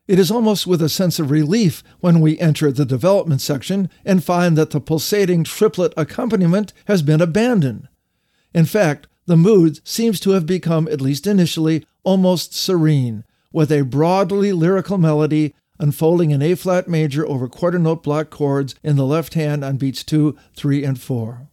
It 0.09 0.18
is 0.18 0.31
almost 0.31 0.66
with 0.66 0.81
a 0.81 0.88
sense 0.88 1.18
of 1.18 1.31
relief 1.31 1.85
when 2.01 2.21
we 2.21 2.38
enter 2.38 2.73
the 2.73 2.87
development 2.87 3.42
section 3.42 3.90
and 4.07 4.25
find 4.25 4.57
that 4.57 4.71
the 4.71 4.81
pulsating 4.81 5.44
triplet 5.44 5.92
accompaniment 5.99 6.73
has 6.87 7.03
been 7.03 7.21
abandoned. 7.21 7.88
In 8.55 8.64
fact, 8.64 9.07
the 9.27 9.37
mood 9.37 9.87
seems 9.87 10.18
to 10.21 10.31
have 10.31 10.47
become, 10.47 10.88
at 10.88 11.03
least 11.03 11.27
initially, 11.27 11.85
almost 12.05 12.55
serene, 12.55 13.25
with 13.53 13.71
a 13.71 13.83
broadly 13.83 14.51
lyrical 14.51 14.97
melody 14.97 15.55
unfolding 15.79 16.31
in 16.31 16.40
A 16.40 16.55
flat 16.55 16.88
major 16.88 17.29
over 17.29 17.47
quarter 17.47 17.79
note 17.79 18.03
block 18.03 18.31
chords 18.31 18.75
in 18.83 18.97
the 18.97 19.05
left 19.05 19.35
hand 19.35 19.62
on 19.62 19.77
beats 19.77 20.03
2, 20.03 20.35
3, 20.57 20.85
and 20.85 20.99
4. 20.99 21.49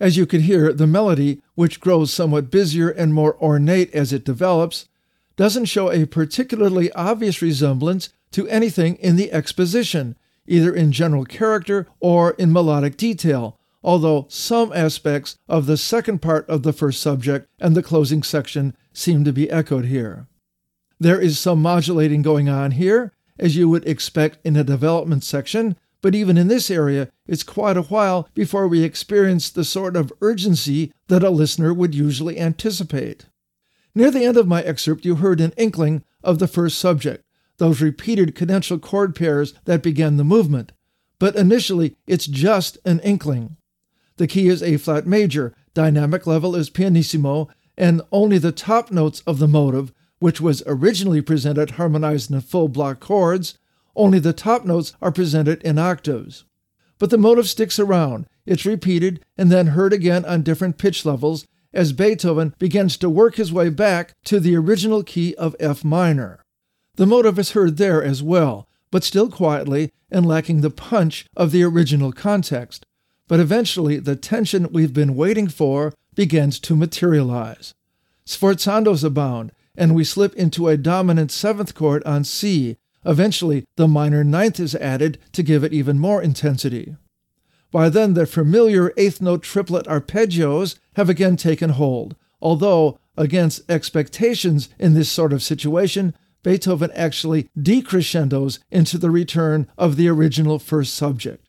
As 0.00 0.16
you 0.16 0.24
can 0.24 0.40
hear, 0.40 0.72
the 0.72 0.86
melody, 0.86 1.42
which 1.54 1.78
grows 1.78 2.10
somewhat 2.10 2.50
busier 2.50 2.88
and 2.88 3.12
more 3.12 3.36
ornate 3.40 3.94
as 3.94 4.12
it 4.12 4.24
develops, 4.24 4.88
doesn't 5.36 5.66
show 5.66 5.92
a 5.92 6.06
particularly 6.06 6.90
obvious 6.92 7.42
resemblance 7.42 8.08
to 8.32 8.48
anything 8.48 8.96
in 8.96 9.16
the 9.16 9.30
exposition, 9.30 10.16
either 10.46 10.74
in 10.74 10.90
general 10.90 11.26
character 11.26 11.86
or 12.00 12.30
in 12.32 12.52
melodic 12.52 12.96
detail, 12.96 13.58
although 13.84 14.26
some 14.28 14.72
aspects 14.72 15.36
of 15.48 15.66
the 15.66 15.76
second 15.76 16.22
part 16.22 16.48
of 16.48 16.62
the 16.62 16.72
first 16.72 17.00
subject 17.02 17.48
and 17.58 17.76
the 17.76 17.82
closing 17.82 18.22
section 18.22 18.74
seem 18.94 19.22
to 19.24 19.32
be 19.32 19.50
echoed 19.50 19.84
here. 19.84 20.26
There 20.98 21.20
is 21.20 21.38
some 21.38 21.60
modulating 21.62 22.22
going 22.22 22.48
on 22.48 22.72
here, 22.72 23.12
as 23.38 23.56
you 23.56 23.68
would 23.68 23.86
expect 23.86 24.38
in 24.44 24.56
a 24.56 24.64
development 24.64 25.24
section, 25.24 25.76
but 26.02 26.14
even 26.14 26.38
in 26.38 26.48
this 26.48 26.70
area, 26.70 27.10
it's 27.26 27.42
quite 27.42 27.76
a 27.76 27.82
while 27.82 28.28
before 28.34 28.66
we 28.66 28.82
experience 28.82 29.50
the 29.50 29.64
sort 29.64 29.96
of 29.96 30.12
urgency 30.20 30.92
that 31.08 31.22
a 31.22 31.30
listener 31.30 31.74
would 31.74 31.94
usually 31.94 32.38
anticipate. 32.38 33.26
Near 33.94 34.10
the 34.10 34.24
end 34.24 34.36
of 34.36 34.46
my 34.46 34.62
excerpt, 34.62 35.04
you 35.04 35.16
heard 35.16 35.40
an 35.40 35.52
inkling 35.56 36.04
of 36.22 36.38
the 36.38 36.48
first 36.48 36.78
subject, 36.78 37.24
those 37.58 37.80
repeated 37.80 38.34
cadential 38.34 38.80
chord 38.80 39.14
pairs 39.14 39.54
that 39.64 39.82
began 39.82 40.16
the 40.16 40.24
movement. 40.24 40.72
But 41.18 41.36
initially, 41.36 41.96
it's 42.06 42.26
just 42.26 42.78
an 42.84 43.00
inkling. 43.00 43.56
The 44.16 44.26
key 44.26 44.48
is 44.48 44.62
A 44.62 44.76
flat 44.76 45.06
major, 45.06 45.54
dynamic 45.74 46.26
level 46.26 46.56
is 46.56 46.70
pianissimo, 46.70 47.48
and 47.76 48.02
only 48.12 48.38
the 48.38 48.52
top 48.52 48.90
notes 48.90 49.22
of 49.26 49.38
the 49.38 49.48
motive, 49.48 49.92
which 50.18 50.40
was 50.40 50.62
originally 50.66 51.20
presented 51.20 51.72
harmonized 51.72 52.30
in 52.30 52.40
full 52.40 52.68
block 52.68 53.00
chords, 53.00 53.58
only 54.00 54.18
the 54.18 54.32
top 54.32 54.64
notes 54.64 54.94
are 55.02 55.12
presented 55.12 55.62
in 55.62 55.78
octaves. 55.78 56.44
But 56.98 57.10
the 57.10 57.18
motive 57.18 57.48
sticks 57.48 57.78
around. 57.78 58.26
It's 58.46 58.64
repeated 58.64 59.24
and 59.36 59.52
then 59.52 59.68
heard 59.68 59.92
again 59.92 60.24
on 60.24 60.42
different 60.42 60.78
pitch 60.78 61.04
levels 61.04 61.46
as 61.72 61.92
Beethoven 61.92 62.54
begins 62.58 62.96
to 62.96 63.10
work 63.10 63.36
his 63.36 63.52
way 63.52 63.68
back 63.68 64.14
to 64.24 64.40
the 64.40 64.56
original 64.56 65.02
key 65.02 65.34
of 65.36 65.54
F 65.60 65.84
minor. 65.84 66.42
The 66.96 67.06
motive 67.06 67.38
is 67.38 67.52
heard 67.52 67.76
there 67.76 68.02
as 68.02 68.22
well, 68.22 68.68
but 68.90 69.04
still 69.04 69.30
quietly 69.30 69.92
and 70.10 70.26
lacking 70.26 70.62
the 70.62 70.70
punch 70.70 71.26
of 71.36 71.52
the 71.52 71.62
original 71.62 72.10
context. 72.10 72.84
But 73.28 73.38
eventually, 73.38 73.98
the 73.98 74.16
tension 74.16 74.72
we've 74.72 74.94
been 74.94 75.14
waiting 75.14 75.48
for 75.48 75.94
begins 76.14 76.58
to 76.60 76.74
materialize. 76.74 77.74
Sforzandos 78.26 79.04
abound, 79.04 79.52
and 79.76 79.94
we 79.94 80.04
slip 80.04 80.34
into 80.34 80.68
a 80.68 80.76
dominant 80.76 81.30
seventh 81.30 81.74
chord 81.74 82.02
on 82.04 82.24
C. 82.24 82.76
Eventually, 83.04 83.64
the 83.76 83.88
minor 83.88 84.22
ninth 84.22 84.60
is 84.60 84.74
added 84.74 85.18
to 85.32 85.42
give 85.42 85.64
it 85.64 85.72
even 85.72 85.98
more 85.98 86.22
intensity. 86.22 86.96
By 87.70 87.88
then, 87.88 88.14
the 88.14 88.26
familiar 88.26 88.92
eighth 88.96 89.20
note 89.20 89.42
triplet 89.42 89.86
arpeggios 89.86 90.78
have 90.96 91.08
again 91.08 91.36
taken 91.36 91.70
hold, 91.70 92.16
although, 92.40 92.98
against 93.16 93.70
expectations 93.70 94.68
in 94.78 94.94
this 94.94 95.08
sort 95.08 95.32
of 95.32 95.42
situation, 95.42 96.14
Beethoven 96.42 96.90
actually 96.94 97.48
decrescendos 97.56 98.58
into 98.70 98.98
the 98.98 99.10
return 99.10 99.68
of 99.76 99.96
the 99.96 100.08
original 100.08 100.58
first 100.58 100.94
subject. 100.94 101.46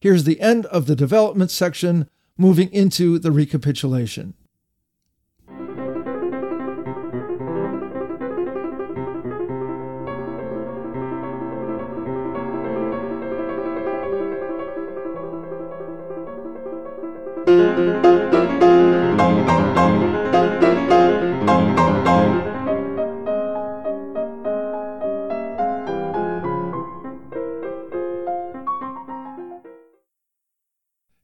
Here's 0.00 0.24
the 0.24 0.40
end 0.40 0.66
of 0.66 0.86
the 0.86 0.96
development 0.96 1.50
section, 1.50 2.08
moving 2.36 2.72
into 2.72 3.18
the 3.18 3.30
recapitulation. 3.32 4.34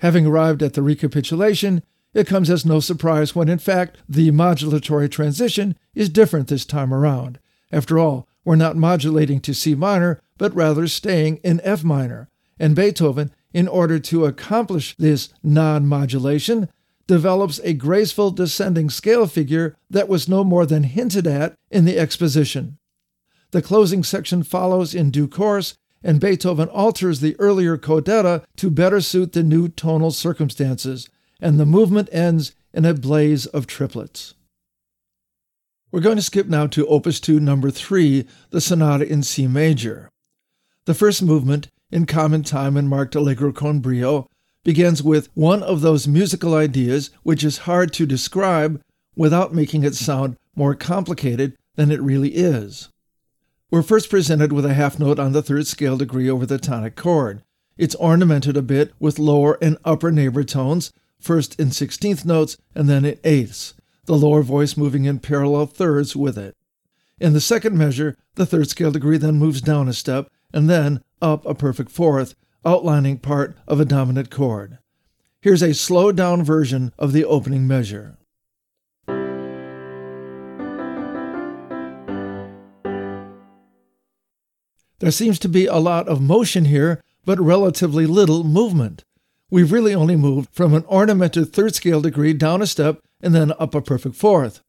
Having 0.01 0.27
arrived 0.27 0.63
at 0.63 0.75
the 0.75 0.83
recapitulation, 0.83 1.83
it 2.15 2.27
comes 2.27 2.51
as 2.51 2.65
no 2.65 2.81
surprise 2.81 3.35
when 3.35 3.49
in 3.49 3.59
fact 3.59 3.99
the 4.09 4.31
modulatory 4.31 5.11
transition 5.11 5.77
is 5.95 6.09
different 6.09 6.49
this 6.49 6.65
time 6.65 6.95
around. 6.95 7.39
After 7.73 7.99
all, 7.99 8.29
we're 8.45 8.57
not 8.57 8.77
modulating 8.77 9.41
to 9.41 9.55
C 9.55 9.75
minor, 9.75 10.23
but 10.39 10.55
rather 10.55 10.87
staying 10.87 11.37
in 11.45 11.61
F 11.63 11.85
minor. 11.85 12.29
And 12.59 12.75
Beethoven, 12.75 13.33
in 13.53 13.69
order 13.69 13.99
to 13.99 14.25
accomplish 14.25 14.95
this 14.97 15.29
non 15.43 15.87
modulation, 15.87 16.69
develops 17.07 17.61
a 17.65 17.73
graceful 17.73 18.31
descending 18.31 18.91
scale 18.91 19.27
figure 19.27 19.77
that 19.91 20.09
was 20.09 20.29
no 20.29 20.45
more 20.45 20.67
than 20.67 20.85
hinted 20.85 21.27
at 21.27 21.55
in 21.71 21.85
the 21.85 21.99
exposition. 21.99 22.79
The 23.51 23.63
closing 23.63 24.05
section 24.05 24.43
follows 24.43 24.95
in 24.95 25.11
due 25.11 25.29
course 25.29 25.77
and 26.03 26.21
Beethoven 26.21 26.69
alters 26.69 27.21
the 27.21 27.37
earlier 27.39 27.77
codetta 27.77 28.45
to 28.57 28.71
better 28.71 29.01
suit 29.01 29.33
the 29.33 29.43
new 29.43 29.69
tonal 29.69 30.11
circumstances, 30.11 31.09
and 31.41 31.59
the 31.59 31.67
movement 31.67 32.09
ends 32.13 32.53
in 32.73 32.85
a 32.85 32.95
blaze 32.95 33.47
of 33.47 33.67
triplets. 33.67 34.35
We're 35.91 36.01
going 36.01 36.17
to 36.17 36.23
skip 36.23 36.47
now 36.47 36.67
to 36.69 36.87
Opus 36.87 37.19
2, 37.19 37.41
number 37.41 37.71
3, 37.71 38.27
the 38.51 38.61
Sonata 38.61 39.07
in 39.11 39.23
C 39.23 39.47
major. 39.47 40.11
The 40.85 40.95
first 40.95 41.23
movement, 41.23 41.69
in 41.91 42.05
common 42.05 42.43
time 42.43 42.77
and 42.77 42.89
marked 42.89 43.15
allegro 43.15 43.53
con 43.53 43.81
brio, 43.81 44.29
begins 44.65 45.03
with 45.03 45.31
one 45.35 45.63
of 45.63 45.81
those 45.81 46.07
musical 46.07 46.55
ideas 46.55 47.11
which 47.23 47.43
is 47.43 47.59
hard 47.59 47.93
to 47.95 48.05
describe 48.05 48.83
without 49.17 49.55
making 49.55 49.83
it 49.83 49.95
sound 49.95 50.37
more 50.55 50.75
complicated 50.75 51.57
than 51.77 51.91
it 51.91 52.03
really 52.03 52.31
is. 52.31 52.91
We're 53.71 53.83
first 53.83 54.09
presented 54.09 54.51
with 54.51 54.65
a 54.65 54.73
half 54.73 54.99
note 54.99 55.19
on 55.19 55.33
the 55.33 55.43
third 55.43 55.67
scale 55.67 55.99
degree 55.99 56.31
over 56.31 56.47
the 56.47 56.57
tonic 56.57 56.97
chord. 56.97 57.43
It's 57.77 57.95
ornamented 57.97 58.57
a 58.57 58.63
bit 58.63 58.95
with 58.99 59.19
lower 59.19 59.59
and 59.61 59.77
upper 59.85 60.11
neighbor 60.11 60.43
tones, 60.43 60.91
first 61.21 61.61
in 61.61 61.71
sixteenth 61.71 62.25
notes 62.25 62.57
and 62.75 62.89
then 62.89 63.05
in 63.05 63.19
eighths, 63.25 63.75
the 64.07 64.17
lower 64.17 64.41
voice 64.41 64.79
moving 64.79 65.05
in 65.05 65.19
parallel 65.19 65.67
thirds 65.67 66.17
with 66.17 66.39
it. 66.39 66.57
In 67.21 67.35
the 67.35 67.43
second 67.43 67.77
measure, 67.77 68.17
the 68.37 68.47
third 68.47 68.71
scale 68.71 68.91
degree 68.91 69.19
then 69.19 69.39
moves 69.39 69.61
down 69.61 69.87
a 69.87 69.93
step 69.93 70.31
and 70.51 70.71
then 70.71 71.03
up 71.21 71.45
a 71.45 71.55
perfect 71.55 71.91
fourth, 71.91 72.35
outlining 72.65 73.19
part 73.19 73.55
of 73.67 73.81
a 73.81 73.85
dominant 73.85 74.31
chord. 74.31 74.79
Here's 75.43 75.63
a 75.63 75.75
slowed 75.75 76.17
down 76.17 76.43
version 76.43 76.95
of 76.99 77.13
the 77.13 77.27
opening 77.27 77.67
measure. 77.67 78.17
There 85.01 85.11
seems 85.11 85.39
to 85.41 85.49
be 85.49 85.67
a 85.67 85.77
lot 85.77 86.09
of 86.09 86.21
motion 86.21 86.65
here, 86.65 87.03
but 87.25 87.41
relatively 87.41 88.07
little 88.07 88.43
movement. 88.43 89.05
We've 89.51 89.73
really 89.73 89.95
only 89.95 90.17
moved 90.17 90.51
from 90.53 90.75
an 90.75 90.85
ornamented 90.87 91.53
third 91.53 91.75
scale 91.75 92.01
degree 92.01 92.33
down 92.33 92.63
a 92.63 92.67
step 92.67 93.01
and 93.21 93.35
then 93.35 93.53
up 93.59 93.75
a 93.75 93.81
perfect 93.81 94.17
fourth. 94.17 94.61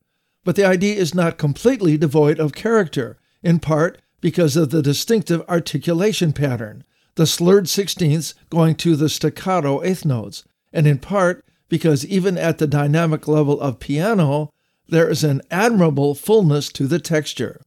But 0.43 0.55
the 0.55 0.65
idea 0.65 0.95
is 0.95 1.13
not 1.13 1.37
completely 1.37 1.97
devoid 1.97 2.39
of 2.39 2.53
character, 2.53 3.17
in 3.43 3.59
part 3.59 4.01
because 4.21 4.55
of 4.55 4.69
the 4.69 4.81
distinctive 4.81 5.41
articulation 5.49 6.31
pattern, 6.33 6.83
the 7.15 7.25
slurred 7.25 7.67
sixteenths 7.67 8.35
going 8.49 8.75
to 8.75 8.95
the 8.95 9.09
staccato 9.09 9.83
eighth 9.83 10.05
notes, 10.05 10.43
and 10.71 10.87
in 10.87 10.99
part 10.99 11.43
because 11.67 12.05
even 12.05 12.37
at 12.37 12.57
the 12.57 12.67
dynamic 12.67 13.27
level 13.27 13.59
of 13.59 13.79
piano, 13.79 14.49
there 14.87 15.09
is 15.09 15.23
an 15.23 15.41
admirable 15.51 16.15
fullness 16.15 16.69
to 16.69 16.87
the 16.87 16.99
texture. 16.99 17.61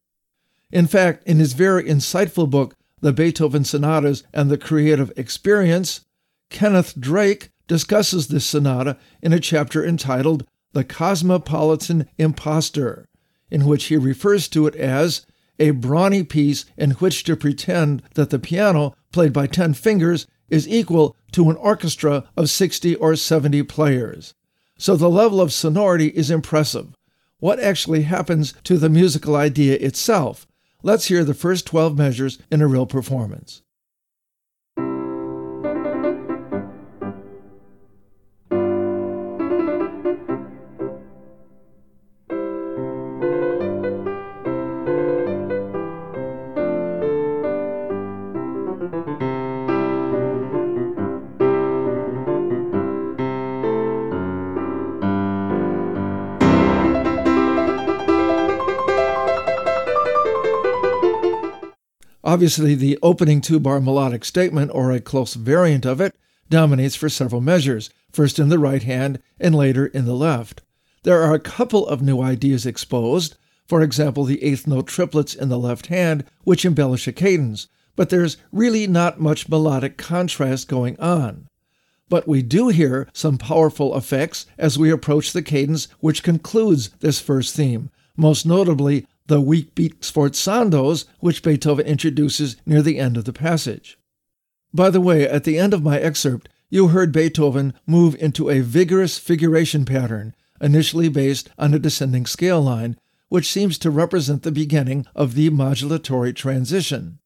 In 0.73 0.87
fact, 0.87 1.23
in 1.29 1.39
his 1.39 1.53
very 1.53 1.85
insightful 1.85 2.49
book, 2.49 2.75
The 3.03 3.13
Beethoven 3.13 3.63
Sonatas 3.63 4.25
and 4.33 4.51
the 4.51 4.57
Creative 4.57 5.13
Experience, 5.19 6.01
Kenneth 6.49 6.95
Drake 6.99 7.51
discusses 7.69 8.29
this 8.29 8.47
sonata 8.47 8.97
in 9.21 9.35
a 9.35 9.41
chapter 9.41 9.85
entitled 9.85 10.47
The 10.73 10.83
Cosmopolitan 10.83 12.09
Impostor, 12.17 13.07
in 13.51 13.67
which 13.67 13.85
he 13.85 13.99
refers 13.99 14.49
to 14.49 14.67
it 14.67 14.75
as 14.75 15.27
a 15.59 15.73
brawny 15.73 16.25
piece 16.25 16.65
in 16.79 16.93
which 16.93 17.23
to 17.25 17.37
pretend 17.37 18.03
that 18.15 18.31
the 18.31 18.39
piano, 18.39 18.95
played 19.13 19.35
by 19.35 19.47
10 19.47 19.75
fingers, 19.75 20.27
is 20.49 20.67
equal 20.67 21.15
to 21.33 21.51
an 21.51 21.57
orchestra 21.57 22.25
of 22.35 22.49
60 22.49 22.97
or 22.97 23.15
70 23.15 23.63
players. 23.65 24.33
So 24.79 24.97
the 24.97 25.11
level 25.11 25.41
of 25.41 25.53
sonority 25.53 26.09
is 26.09 26.31
impressive. 26.31 26.95
What 27.41 27.61
actually 27.61 28.03
happens 28.03 28.55
to 28.65 28.79
the 28.79 28.89
musical 28.89 29.37
idea 29.37 29.77
itself? 29.77 30.47
Let's 30.85 31.07
hear 31.07 31.23
the 31.23 31.33
first 31.33 31.65
12 31.67 31.97
measures 31.97 32.39
in 32.51 32.61
a 32.61 32.67
real 32.67 32.87
performance. 32.87 33.62
Obviously, 62.33 62.75
the 62.75 62.99
opening 63.03 63.43
two 63.43 63.61
bar 63.61 63.79
melodic 63.79 64.25
statement, 64.25 64.71
or 64.73 64.91
a 64.91 65.01
close 65.01 65.35
variant 65.35 65.85
of 65.85 66.01
it, 66.01 66.17
dominates 66.49 66.95
for 66.95 67.11
several 67.11 67.43
measures, 67.43 67.91
first 68.11 68.39
in 68.39 68.49
the 68.49 68.59
right 68.59 68.85
hand 68.85 69.21
and 69.39 69.55
later 69.55 69.85
in 69.85 70.07
the 70.07 70.15
left. 70.15 70.63
There 71.03 71.21
are 71.21 71.35
a 71.35 71.39
couple 71.39 71.87
of 71.87 72.01
new 72.01 72.23
ideas 72.23 72.65
exposed, 72.65 73.37
for 73.67 73.83
example, 73.83 74.25
the 74.25 74.43
eighth 74.43 74.67
note 74.67 74.87
triplets 74.87 75.35
in 75.35 75.51
the 75.51 75.59
left 75.59 75.89
hand, 75.89 76.25
which 76.43 76.65
embellish 76.65 77.07
a 77.07 77.13
cadence, 77.13 77.69
but 77.97 78.09
there's 78.09 78.39
really 78.51 78.87
not 78.87 79.21
much 79.21 79.51
melodic 79.51 79.99
contrast 79.99 80.69
going 80.69 80.99
on. 80.99 81.49
But 82.09 82.27
we 82.27 82.41
do 82.41 82.69
hear 82.69 83.09
some 83.13 83.37
powerful 83.37 83.95
effects 83.95 84.47
as 84.57 84.79
we 84.79 84.91
approach 84.91 85.35
the 85.35 85.43
cadence 85.43 85.87
which 86.01 86.23
concludes 86.23 86.89
this 87.01 87.21
first 87.21 87.55
theme, 87.55 87.91
most 88.17 88.47
notably 88.47 89.07
the 89.27 89.41
weak 89.41 89.75
beat 89.75 90.01
sforzandos, 90.01 91.05
which 91.21 91.43
Beethoven 91.43 91.87
introduces 91.87 92.57
near 92.67 92.83
the 92.83 92.99
end 92.99 93.17
of 93.17 93.25
the 93.25 93.33
passage. 93.33 93.99
By 94.75 94.91
the 94.91 95.01
way, 95.01 95.29
at 95.29 95.45
the 95.45 95.59
end 95.59 95.75
of 95.75 95.83
my 95.83 95.99
excerpt, 95.99 96.49
you 96.71 96.89
heard 96.89 97.13
Beethoven 97.13 97.75
move 97.87 98.15
into 98.17 98.49
a 98.49 98.61
vigorous 98.61 99.19
figuration 99.19 99.85
pattern, 99.85 100.35
initially 100.61 101.09
based 101.09 101.51
on 101.59 101.75
a 101.75 101.79
descending 101.79 102.25
scale 102.25 102.63
line, 102.63 102.97
which 103.29 103.51
seems 103.51 103.79
to 103.79 103.91
represent 103.91 104.43
the 104.43 104.53
beginning 104.53 105.07
of 105.15 105.35
the 105.35 105.51
modulatory 105.51 106.35
transition. 106.35 107.19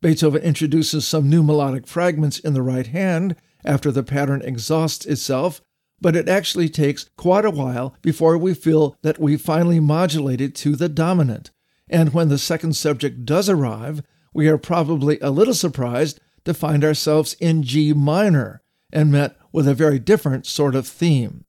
Beethoven 0.00 0.42
introduces 0.42 1.06
some 1.06 1.28
new 1.28 1.42
melodic 1.42 1.86
fragments 1.86 2.38
in 2.38 2.54
the 2.54 2.62
right 2.62 2.86
hand 2.86 3.36
after 3.64 3.90
the 3.90 4.02
pattern 4.02 4.40
exhausts 4.42 5.04
itself 5.04 5.60
but 6.00 6.16
it 6.16 6.28
actually 6.28 6.68
takes 6.68 7.10
quite 7.16 7.44
a 7.44 7.50
while 7.50 7.94
before 8.02 8.38
we 8.38 8.54
feel 8.54 8.96
that 9.02 9.18
we 9.18 9.36
finally 9.36 9.80
modulated 9.80 10.54
to 10.54 10.76
the 10.76 10.88
dominant. 10.88 11.50
and 11.92 12.14
when 12.14 12.28
the 12.28 12.38
second 12.38 12.74
subject 12.76 13.24
does 13.24 13.48
arrive, 13.48 14.00
we 14.32 14.48
are 14.48 14.58
probably 14.58 15.18
a 15.20 15.30
little 15.30 15.54
surprised 15.54 16.20
to 16.44 16.54
find 16.54 16.84
ourselves 16.84 17.34
in 17.40 17.62
G 17.62 17.92
minor 17.92 18.62
and 18.92 19.10
met 19.10 19.36
with 19.52 19.66
a 19.66 19.74
very 19.74 19.98
different 19.98 20.46
sort 20.46 20.74
of 20.74 20.86
theme. 20.86 21.44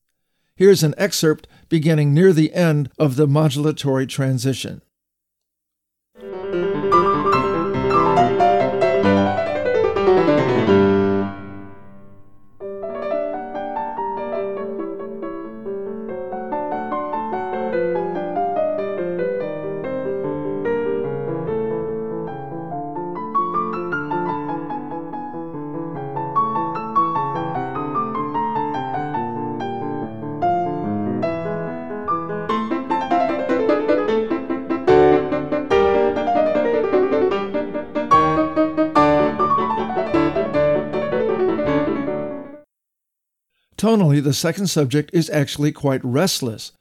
Here's 0.56 0.84
an 0.84 0.96
excerpt 0.98 1.48
beginning 1.70 2.14
near 2.14 2.34
the 2.34 2.54
end 2.54 2.90
of 3.00 3.16
the 3.16 3.28
modulatory 3.28 4.08
transition. 4.08 4.82
The 44.22 44.34
second 44.34 44.68
subject 44.68 45.10
is 45.14 45.30
actually 45.30 45.72
quite 45.72 46.04
restless. 46.04 46.72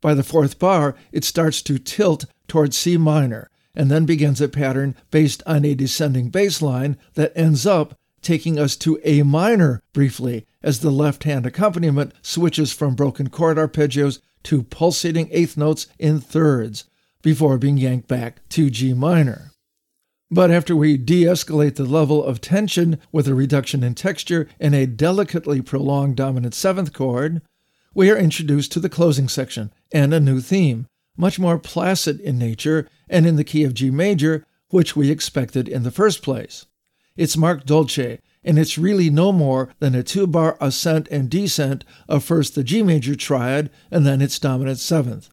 By 0.00 0.14
the 0.14 0.22
fourth 0.22 0.58
bar, 0.58 0.94
it 1.12 1.24
starts 1.24 1.62
to 1.62 1.78
tilt 1.78 2.26
towards 2.48 2.76
C 2.76 2.96
minor 2.96 3.50
and 3.74 3.90
then 3.90 4.06
begins 4.06 4.40
a 4.40 4.48
pattern 4.48 4.96
based 5.10 5.42
on 5.46 5.64
a 5.64 5.74
descending 5.74 6.30
bass 6.30 6.62
line 6.62 6.96
that 7.14 7.32
ends 7.36 7.66
up 7.66 7.98
taking 8.22 8.58
us 8.58 8.74
to 8.76 8.98
A 9.04 9.22
minor 9.22 9.82
briefly 9.92 10.46
as 10.62 10.80
the 10.80 10.90
left 10.90 11.24
hand 11.24 11.46
accompaniment 11.46 12.12
switches 12.22 12.72
from 12.72 12.94
broken 12.94 13.28
chord 13.28 13.56
arpeggios 13.56 14.20
to 14.44 14.62
pulsating 14.62 15.28
eighth 15.30 15.56
notes 15.56 15.86
in 15.98 16.20
thirds 16.20 16.84
before 17.22 17.58
being 17.58 17.76
yanked 17.76 18.08
back 18.08 18.40
to 18.48 18.70
G 18.70 18.94
minor. 18.94 19.52
But 20.30 20.50
after 20.50 20.74
we 20.74 20.96
de 20.96 21.22
escalate 21.22 21.76
the 21.76 21.84
level 21.84 22.24
of 22.24 22.40
tension 22.40 22.98
with 23.12 23.28
a 23.28 23.34
reduction 23.34 23.84
in 23.84 23.94
texture 23.94 24.48
and 24.58 24.74
a 24.74 24.86
delicately 24.86 25.62
prolonged 25.62 26.16
dominant 26.16 26.54
seventh 26.54 26.92
chord, 26.92 27.42
we 27.94 28.10
are 28.10 28.16
introduced 28.16 28.72
to 28.72 28.80
the 28.80 28.88
closing 28.88 29.28
section 29.28 29.72
and 29.92 30.12
a 30.12 30.20
new 30.20 30.40
theme, 30.40 30.88
much 31.16 31.38
more 31.38 31.58
placid 31.58 32.20
in 32.20 32.38
nature 32.38 32.88
and 33.08 33.24
in 33.24 33.36
the 33.36 33.44
key 33.44 33.62
of 33.62 33.72
G 33.72 33.90
major, 33.90 34.44
which 34.70 34.96
we 34.96 35.10
expected 35.10 35.68
in 35.68 35.84
the 35.84 35.92
first 35.92 36.22
place. 36.22 36.66
It's 37.16 37.36
marked 37.36 37.66
dolce, 37.66 38.18
and 38.44 38.58
it's 38.58 38.76
really 38.76 39.10
no 39.10 39.30
more 39.30 39.70
than 39.78 39.94
a 39.94 40.02
two 40.02 40.26
bar 40.26 40.58
ascent 40.60 41.06
and 41.08 41.30
descent 41.30 41.84
of 42.08 42.24
first 42.24 42.56
the 42.56 42.64
G 42.64 42.82
major 42.82 43.14
triad 43.14 43.70
and 43.92 44.04
then 44.04 44.20
its 44.20 44.40
dominant 44.40 44.80
seventh. 44.80 45.30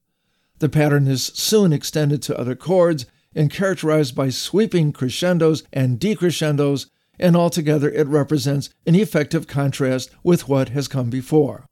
The 0.59 0.69
pattern 0.69 1.07
is 1.07 1.23
soon 1.23 1.73
extended 1.73 2.21
to 2.23 2.39
other 2.39 2.55
chords 2.55 3.07
and 3.35 3.51
characterized 3.51 4.15
by 4.15 4.29
sweeping 4.29 4.91
crescendos 4.91 5.63
and 5.71 5.99
decrescendos, 5.99 6.87
and 7.19 7.35
altogether 7.35 7.89
it 7.89 8.07
represents 8.07 8.69
an 8.85 8.95
effective 8.95 9.47
contrast 9.47 10.09
with 10.23 10.47
what 10.47 10.69
has 10.69 10.87
come 10.87 11.09
before. 11.09 11.65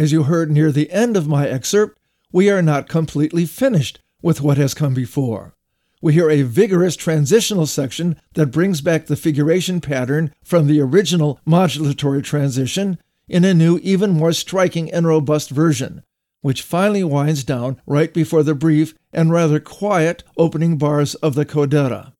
As 0.00 0.12
you 0.12 0.22
heard 0.22 0.50
near 0.50 0.72
the 0.72 0.90
end 0.90 1.14
of 1.14 1.28
my 1.28 1.46
excerpt, 1.46 1.98
we 2.32 2.48
are 2.48 2.62
not 2.62 2.88
completely 2.88 3.44
finished 3.44 4.00
with 4.22 4.40
what 4.40 4.56
has 4.56 4.72
come 4.72 4.94
before. 4.94 5.54
We 6.00 6.14
hear 6.14 6.30
a 6.30 6.40
vigorous 6.40 6.96
transitional 6.96 7.66
section 7.66 8.18
that 8.32 8.46
brings 8.46 8.80
back 8.80 9.04
the 9.04 9.14
figuration 9.14 9.78
pattern 9.82 10.32
from 10.42 10.66
the 10.66 10.80
original 10.80 11.38
modulatory 11.46 12.24
transition 12.24 12.98
in 13.28 13.44
a 13.44 13.52
new, 13.52 13.78
even 13.82 14.12
more 14.12 14.32
striking 14.32 14.90
and 14.90 15.06
robust 15.06 15.50
version, 15.50 16.02
which 16.40 16.62
finally 16.62 17.04
winds 17.04 17.44
down 17.44 17.78
right 17.84 18.14
before 18.14 18.42
the 18.42 18.54
brief 18.54 18.94
and 19.12 19.30
rather 19.30 19.60
quiet 19.60 20.24
opening 20.38 20.78
bars 20.78 21.14
of 21.16 21.34
the 21.34 21.44
codetta. 21.44 22.14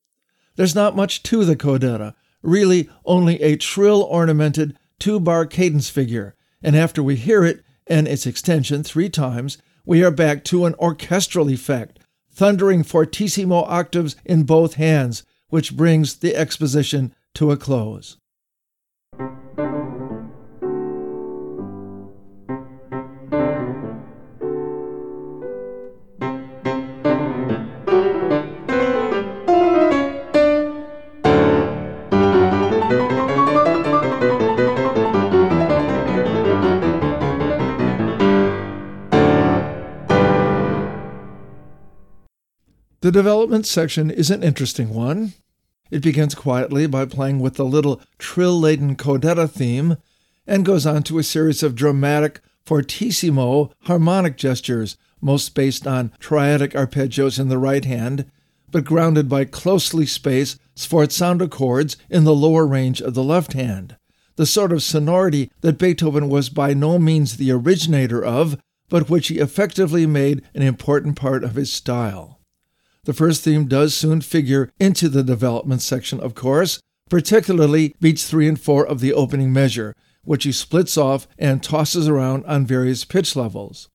There's 0.57 0.75
not 0.75 0.97
much 0.97 1.23
to 1.23 1.47
the 1.47 1.57
codetta, 1.57 2.13
really 2.43 2.91
only 3.07 3.41
a 3.41 3.57
trill 3.57 4.03
ornamented 4.03 4.77
two 4.99 5.19
bar 5.19 5.47
cadence 5.47 5.89
figure 5.89 6.35
and 6.63 6.77
after 6.77 7.03
we 7.03 7.17
hear 7.17 7.45
it 7.45 7.63
and 7.91 8.09
its 8.09 8.27
extension 8.27 8.83
three 8.83 9.11
times, 9.11 9.59
we 9.85 10.03
are 10.05 10.11
back 10.11 10.45
to 10.45 10.65
an 10.65 10.75
orchestral 10.79 11.51
effect, 11.51 11.99
thundering 12.33 12.83
fortissimo 12.83 13.65
octaves 13.65 14.17
in 14.25 14.45
both 14.45 14.75
hands, 14.75 15.25
which 15.49 15.77
brings 15.77 16.17
the 16.17 16.37
exposition 16.37 17.13
to 17.35 17.51
a 17.51 17.57
close. 17.57 18.17
The 43.11 43.23
development 43.23 43.67
section 43.67 44.09
is 44.09 44.31
an 44.31 44.45
interesting 44.45 44.95
one. 44.95 45.33
It 45.91 46.01
begins 46.01 46.37
quietly 46.37 46.87
by 46.87 47.07
playing 47.07 47.41
with 47.41 47.55
the 47.55 47.65
little 47.65 48.01
trill 48.21 48.57
laden 48.61 48.95
codetta 48.95 49.51
theme 49.51 49.97
and 50.47 50.65
goes 50.65 50.87
on 50.87 51.03
to 51.03 51.19
a 51.19 51.25
series 51.25 51.65
of 51.65 51.75
dramatic 51.75 52.41
fortissimo 52.65 53.73
harmonic 53.81 54.37
gestures, 54.37 54.97
most 55.21 55.57
based 55.57 55.89
on 55.89 56.13
triadic 56.21 56.73
arpeggios 56.75 57.41
in 57.41 57.49
the 57.49 57.59
right 57.59 57.85
hand, 57.85 58.31
but 58.71 58.85
grounded 58.85 59.29
by 59.29 59.45
closely 59.45 60.07
spaced 60.07 60.61
sforzando 60.77 61.51
chords 61.51 61.97
in 62.11 62.23
the 62.23 62.33
lower 62.33 62.65
range 62.65 63.03
of 63.03 63.15
the 63.15 63.25
left 63.25 63.55
hand. 63.55 63.97
The 64.37 64.47
sort 64.47 64.71
of 64.71 64.85
sonority 64.85 65.51
that 65.63 65.79
Beethoven 65.79 66.29
was 66.29 66.49
by 66.49 66.75
no 66.75 66.97
means 66.97 67.39
the 67.39 67.51
originator 67.51 68.25
of, 68.25 68.57
but 68.89 69.11
which 69.11 69.27
he 69.27 69.41
effectively 69.41 70.07
made 70.07 70.43
an 70.55 70.63
important 70.63 71.17
part 71.17 71.43
of 71.43 71.57
his 71.57 71.73
style. 71.73 72.37
The 73.05 73.13
first 73.15 73.43
theme 73.43 73.67
does 73.67 73.95
soon 73.95 74.21
figure 74.21 74.71
into 74.79 75.09
the 75.09 75.23
development 75.23 75.83
section, 75.83 76.21
of 76.21 76.35
course, 76.35 76.81
particularly 77.09 77.95
beats 78.01 78.29
3 78.29 78.49
and 78.49 78.61
4 78.61 78.87
of 78.87 79.01
the 79.01 79.13
opening 79.13 79.53
measure, 79.53 79.95
which 80.25 80.45
he 80.45 80.53
splits 80.53 80.97
off 80.99 81.27
and 81.39 81.63
tosses 81.63 82.09
around 82.09 82.45
on 82.45 82.67
various 82.67 83.05
pitch 83.05 83.35
levels. 83.35 83.89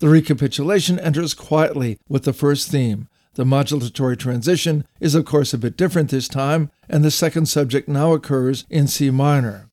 The 0.00 0.08
recapitulation 0.08 0.98
enters 0.98 1.34
quietly 1.34 1.98
with 2.08 2.24
the 2.24 2.32
first 2.32 2.70
theme. 2.70 3.08
The 3.34 3.44
modulatory 3.44 4.18
transition 4.18 4.84
is, 4.98 5.14
of 5.14 5.24
course, 5.24 5.54
a 5.54 5.58
bit 5.58 5.76
different 5.76 6.10
this 6.10 6.28
time, 6.28 6.70
and 6.88 7.04
the 7.04 7.10
second 7.10 7.46
subject 7.46 7.88
now 7.88 8.12
occurs 8.12 8.64
in 8.68 8.86
C 8.86 9.10
minor. 9.10 9.70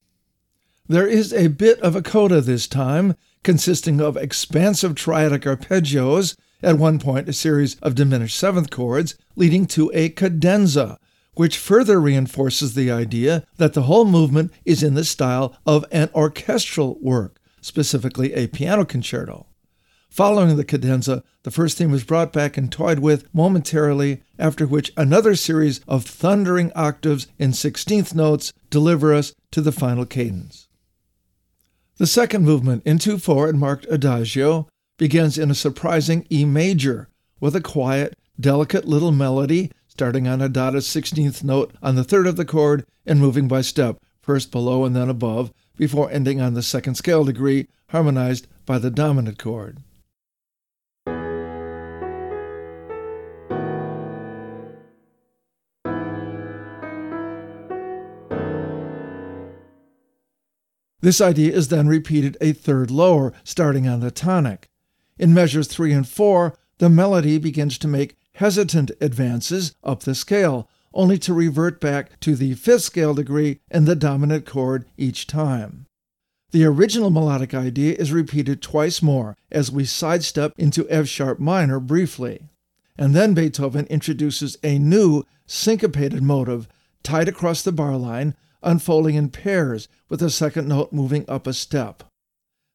There 0.87 1.07
is 1.07 1.33
a 1.33 1.47
bit 1.47 1.79
of 1.81 1.95
a 1.95 2.01
coda 2.01 2.39
this 2.39 2.67
time, 2.67 3.15
consisting 3.43 3.99
of 3.99 4.15
expansive 4.15 4.95
triadic 4.95 5.43
arpeggios 5.43 6.35
at 6.61 6.77
one 6.77 6.99
point 6.99 7.29
a 7.29 7.33
series 7.33 7.75
of 7.81 7.95
diminished 7.95 8.37
seventh 8.37 8.69
chords, 8.69 9.15
leading 9.35 9.65
to 9.67 9.91
a 9.93 10.09
cadenza, 10.09 10.97
which 11.35 11.57
further 11.57 12.01
reinforces 12.01 12.73
the 12.73 12.89
idea 12.89 13.43
that 13.57 13.73
the 13.73 13.83
whole 13.83 14.05
movement 14.05 14.51
is 14.65 14.81
in 14.81 14.95
the 14.95 15.05
style 15.05 15.55
of 15.65 15.85
an 15.91 16.09
orchestral 16.15 16.97
work, 17.01 17.39
specifically 17.61 18.33
a 18.33 18.47
piano 18.47 18.85
concerto. 18.85 19.45
Following 20.09 20.55
the 20.55 20.65
cadenza, 20.65 21.23
the 21.43 21.51
first 21.51 21.77
theme 21.77 21.91
was 21.91 22.03
brought 22.03 22.33
back 22.33 22.57
and 22.57 22.71
toyed 22.71 22.99
with 22.99 23.31
momentarily, 23.33 24.23
after 24.39 24.65
which 24.65 24.91
another 24.97 25.35
series 25.35 25.81
of 25.87 26.05
thundering 26.05 26.71
octaves 26.75 27.27
in 27.37 27.53
sixteenth 27.53 28.15
notes 28.15 28.51
deliver 28.69 29.13
us 29.13 29.33
to 29.51 29.61
the 29.61 29.71
final 29.71 30.05
cadence. 30.05 30.67
The 31.97 32.07
second 32.07 32.45
movement, 32.45 32.83
in 32.85 32.99
2 32.99 33.17
4 33.17 33.49
and 33.49 33.59
marked 33.59 33.85
Adagio, 33.89 34.67
begins 34.97 35.37
in 35.37 35.51
a 35.51 35.55
surprising 35.55 36.25
E 36.31 36.43
major, 36.43 37.07
with 37.39 37.55
a 37.55 37.61
quiet, 37.61 38.17
delicate 38.39 38.85
little 38.85 39.11
melody 39.11 39.71
starting 39.97 40.27
on 40.27 40.41
a 40.41 40.49
dotted 40.49 40.83
16th 40.83 41.43
note 41.43 41.73
on 41.81 41.95
the 41.95 42.03
third 42.03 42.27
of 42.27 42.35
the 42.35 42.45
chord 42.45 42.85
and 43.05 43.19
moving 43.19 43.47
by 43.47 43.61
step, 43.61 43.97
first 44.21 44.51
below 44.51 44.85
and 44.85 44.95
then 44.95 45.09
above, 45.09 45.51
before 45.75 46.11
ending 46.11 46.39
on 46.39 46.53
the 46.53 46.61
second 46.61 46.93
scale 46.93 47.23
degree, 47.23 47.67
harmonized 47.89 48.47
by 48.65 48.77
the 48.77 48.91
dominant 48.91 49.39
chord. 49.39 49.79
This 60.99 61.21
idea 61.21 61.53
is 61.53 61.69
then 61.69 61.87
repeated 61.87 62.37
a 62.41 62.53
third 62.53 62.91
lower, 62.91 63.33
starting 63.43 63.87
on 63.87 63.99
the 63.99 64.11
tonic. 64.11 64.67
In 65.17 65.33
measures 65.33 65.67
3 65.67 65.93
and 65.93 66.07
4, 66.07 66.53
the 66.77 66.89
melody 66.89 67.37
begins 67.37 67.77
to 67.79 67.87
make 67.87 68.17
hesitant 68.33 68.91
advances 69.01 69.75
up 69.83 70.01
the 70.01 70.13
scale, 70.13 70.69
only 70.93 71.17
to 71.17 71.33
revert 71.33 71.81
back 71.81 72.19
to 72.19 72.35
the 72.35 72.53
fifth 72.53 72.83
scale 72.83 73.13
degree 73.13 73.59
and 73.69 73.87
the 73.87 73.95
dominant 73.95 74.45
chord 74.45 74.85
each 74.97 75.27
time. 75.27 75.87
The 76.51 76.63
original 76.63 77.09
melodic 77.09 77.53
idea 77.53 77.95
is 77.95 78.13
repeated 78.13 78.61
twice 78.61 79.01
more 79.01 79.35
as 79.51 79.71
we 79.71 79.85
sidestep 79.85 80.53
into 80.57 80.89
F 80.89 81.07
sharp 81.07 81.39
minor 81.39 81.79
briefly. 81.79 82.49
And 82.97 83.13
then 83.13 83.33
Beethoven 83.33 83.85
introduces 83.87 84.57
a 84.63 84.79
new 84.79 85.23
syncopated 85.45 86.23
motive 86.23 86.67
tied 87.03 87.27
across 87.27 87.61
the 87.61 87.71
bar 87.71 87.97
line, 87.97 88.35
unfolding 88.63 89.15
in 89.15 89.29
pairs 89.29 89.87
with 90.09 90.19
the 90.19 90.29
second 90.29 90.67
note 90.67 90.93
moving 90.93 91.25
up 91.27 91.47
a 91.47 91.53
step. 91.53 92.03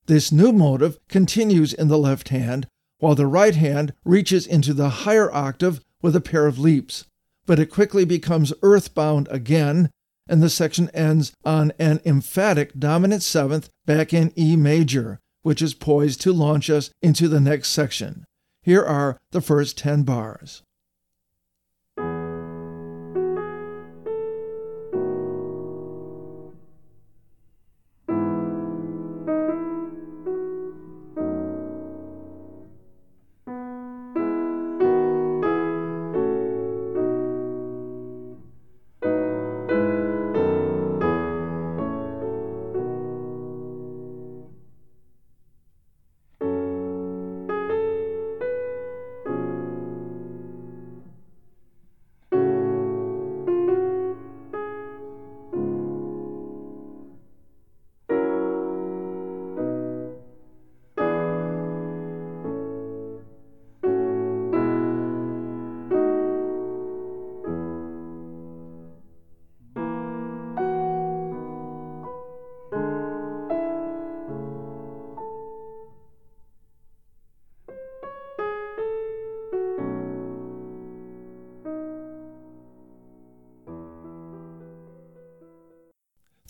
This 0.06 0.32
new 0.32 0.52
motive 0.52 0.98
continues 1.08 1.72
in 1.72 1.88
the 1.88 1.98
left 1.98 2.30
hand, 2.30 2.66
while 2.98 3.14
the 3.14 3.26
right 3.26 3.54
hand 3.54 3.94
reaches 4.04 4.46
into 4.46 4.74
the 4.74 4.88
higher 4.88 5.32
octave 5.32 5.80
with 6.00 6.16
a 6.16 6.20
pair 6.20 6.46
of 6.46 6.58
leaps. 6.58 7.06
But 7.46 7.58
it 7.58 7.70
quickly 7.70 8.04
becomes 8.04 8.52
earthbound 8.62 9.28
again, 9.30 9.90
and 10.28 10.42
the 10.42 10.50
section 10.50 10.88
ends 10.90 11.32
on 11.44 11.72
an 11.78 12.00
emphatic 12.04 12.78
dominant 12.78 13.22
seventh 13.22 13.68
back 13.86 14.12
in 14.12 14.32
E 14.38 14.56
major, 14.56 15.20
which 15.42 15.62
is 15.62 15.74
poised 15.74 16.20
to 16.22 16.32
launch 16.32 16.70
us 16.70 16.90
into 17.00 17.28
the 17.28 17.40
next 17.40 17.68
section. 17.68 18.24
Here 18.62 18.82
are 18.82 19.18
the 19.32 19.40
first 19.40 19.76
10 19.78 20.04
bars. 20.04 20.62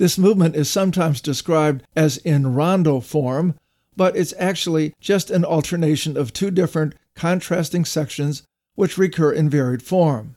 This 0.02 0.18
movement 0.18 0.56
is 0.56 0.68
sometimes 0.68 1.20
described 1.20 1.84
as 1.94 2.16
in 2.16 2.54
rondo 2.54 2.98
form, 2.98 3.54
but 3.96 4.16
it's 4.16 4.34
actually 4.36 4.96
just 5.00 5.30
an 5.30 5.44
alternation 5.44 6.16
of 6.16 6.32
two 6.32 6.50
different 6.50 6.96
contrasting 7.14 7.84
sections 7.84 8.42
which 8.74 8.98
recur 8.98 9.30
in 9.30 9.48
varied 9.48 9.80
form. 9.80 10.34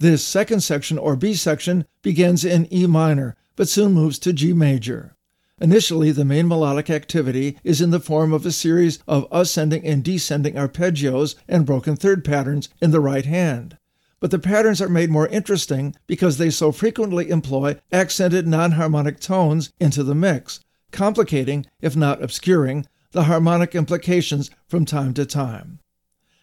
This 0.00 0.22
second 0.22 0.60
section, 0.60 0.98
or 0.98 1.16
B 1.16 1.32
section, 1.32 1.86
begins 2.02 2.44
in 2.44 2.70
E 2.70 2.86
minor, 2.86 3.36
but 3.56 3.70
soon 3.70 3.94
moves 3.94 4.18
to 4.18 4.34
G 4.34 4.52
major. 4.52 5.16
Initially, 5.58 6.10
the 6.10 6.26
main 6.26 6.46
melodic 6.46 6.90
activity 6.90 7.56
is 7.64 7.80
in 7.80 7.88
the 7.88 7.98
form 7.98 8.34
of 8.34 8.44
a 8.44 8.52
series 8.52 8.98
of 9.08 9.26
ascending 9.32 9.86
and 9.86 10.04
descending 10.04 10.56
arpeggios 10.56 11.36
and 11.48 11.64
broken 11.64 11.96
third 11.96 12.22
patterns 12.22 12.68
in 12.82 12.90
the 12.90 13.00
right 13.00 13.24
hand 13.24 13.78
but 14.24 14.30
the 14.30 14.38
patterns 14.38 14.80
are 14.80 14.88
made 14.88 15.10
more 15.10 15.28
interesting 15.28 15.94
because 16.06 16.38
they 16.38 16.48
so 16.48 16.72
frequently 16.72 17.28
employ 17.28 17.78
accented 17.92 18.48
non 18.48 18.70
harmonic 18.70 19.20
tones 19.20 19.70
into 19.78 20.02
the 20.02 20.14
mix, 20.14 20.60
complicating, 20.92 21.66
if 21.82 21.94
not 21.94 22.22
obscuring, 22.22 22.86
the 23.10 23.24
harmonic 23.24 23.74
implications 23.74 24.50
from 24.66 24.86
time 24.86 25.12
to 25.12 25.26
time. 25.26 25.78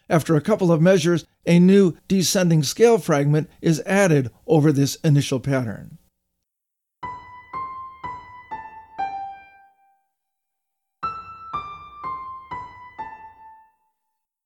After 0.08 0.36
a 0.36 0.40
couple 0.40 0.70
of 0.70 0.80
measures, 0.80 1.26
a 1.44 1.58
new 1.58 1.96
descending 2.06 2.62
scale 2.62 2.98
fragment 2.98 3.50
is 3.60 3.82
added 3.84 4.30
over 4.46 4.70
this 4.70 4.94
initial 5.02 5.40
pattern. 5.40 5.98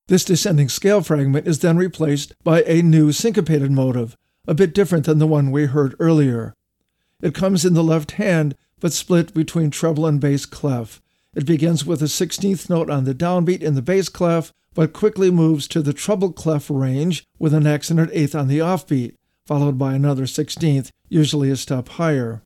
This 0.09 0.25
descending 0.25 0.69
scale 0.69 1.03
fragment 1.03 1.49
is 1.49 1.59
then 1.59 1.77
replaced 1.77 2.33
by 2.45 2.63
a 2.63 2.81
new 2.81 3.11
syncopated 3.11 3.73
motive, 3.73 4.17
a 4.47 4.55
bit 4.55 4.73
different 4.73 5.05
than 5.05 5.19
the 5.19 5.27
one 5.27 5.51
we 5.51 5.67
heard 5.67 5.97
earlier. 5.99 6.55
It 7.21 7.35
comes 7.35 7.65
in 7.65 7.75
the 7.75 7.83
left 7.83 8.13
hand, 8.13 8.55
but 8.79 8.93
split 8.93 9.35
between 9.35 9.71
treble 9.71 10.07
and 10.07 10.21
bass 10.21 10.47
clef. 10.47 11.03
It 11.35 11.45
begins 11.45 11.85
with 11.85 12.03
a 12.03 12.07
16th 12.07 12.71
note 12.71 12.89
on 12.89 13.05
the 13.05 13.15
downbeat 13.15 13.63
in 13.63 13.75
the 13.75 13.83
bass 13.83 14.09
clef, 14.09 14.53
but 14.75 14.93
quickly 14.93 15.31
moves 15.31 15.67
to 15.69 15.83
the 15.83 15.93
treble 15.93 16.33
clef 16.33 16.71
range 16.71 17.25
with 17.39 17.53
an 17.53 17.67
accented 17.67 18.11
eighth 18.13 18.35
on 18.35 18.47
the 18.47 18.59
offbeat, 18.59 19.15
followed 19.45 19.77
by 19.77 19.95
another 19.95 20.25
16th, 20.25 20.91
usually 21.09 21.51
a 21.51 21.57
step 21.57 21.89
higher. 21.89 22.43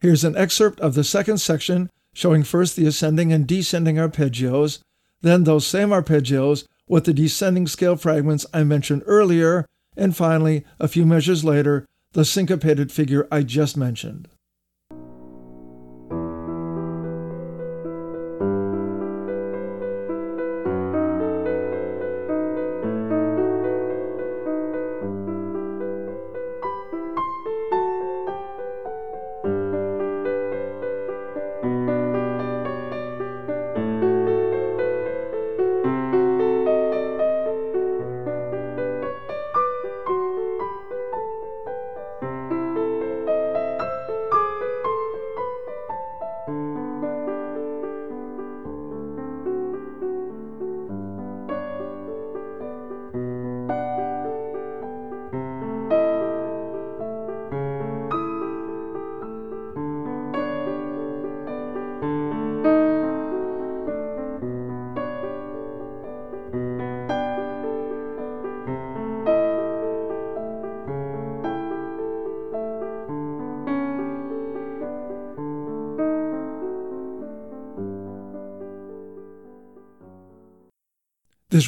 Here's 0.00 0.24
an 0.24 0.36
excerpt 0.36 0.80
of 0.80 0.94
the 0.94 1.04
second 1.04 1.38
section 1.38 1.88
showing 2.12 2.42
first 2.42 2.76
the 2.76 2.86
ascending 2.86 3.32
and 3.32 3.46
descending 3.46 3.96
arpeggios, 3.96 4.80
then 5.20 5.44
those 5.44 5.66
same 5.66 5.90
arpeggios 5.90 6.64
with 6.88 7.04
the 7.04 7.12
descending 7.12 7.66
scale 7.66 7.96
fragments 7.96 8.46
I 8.52 8.64
mentioned 8.64 9.02
earlier, 9.06 9.66
and 9.96 10.16
finally, 10.16 10.64
a 10.78 10.88
few 10.88 11.04
measures 11.04 11.44
later, 11.44 11.86
the 12.12 12.24
syncopated 12.24 12.90
figure 12.90 13.28
I 13.30 13.42
just 13.42 13.76
mentioned. 13.76 14.28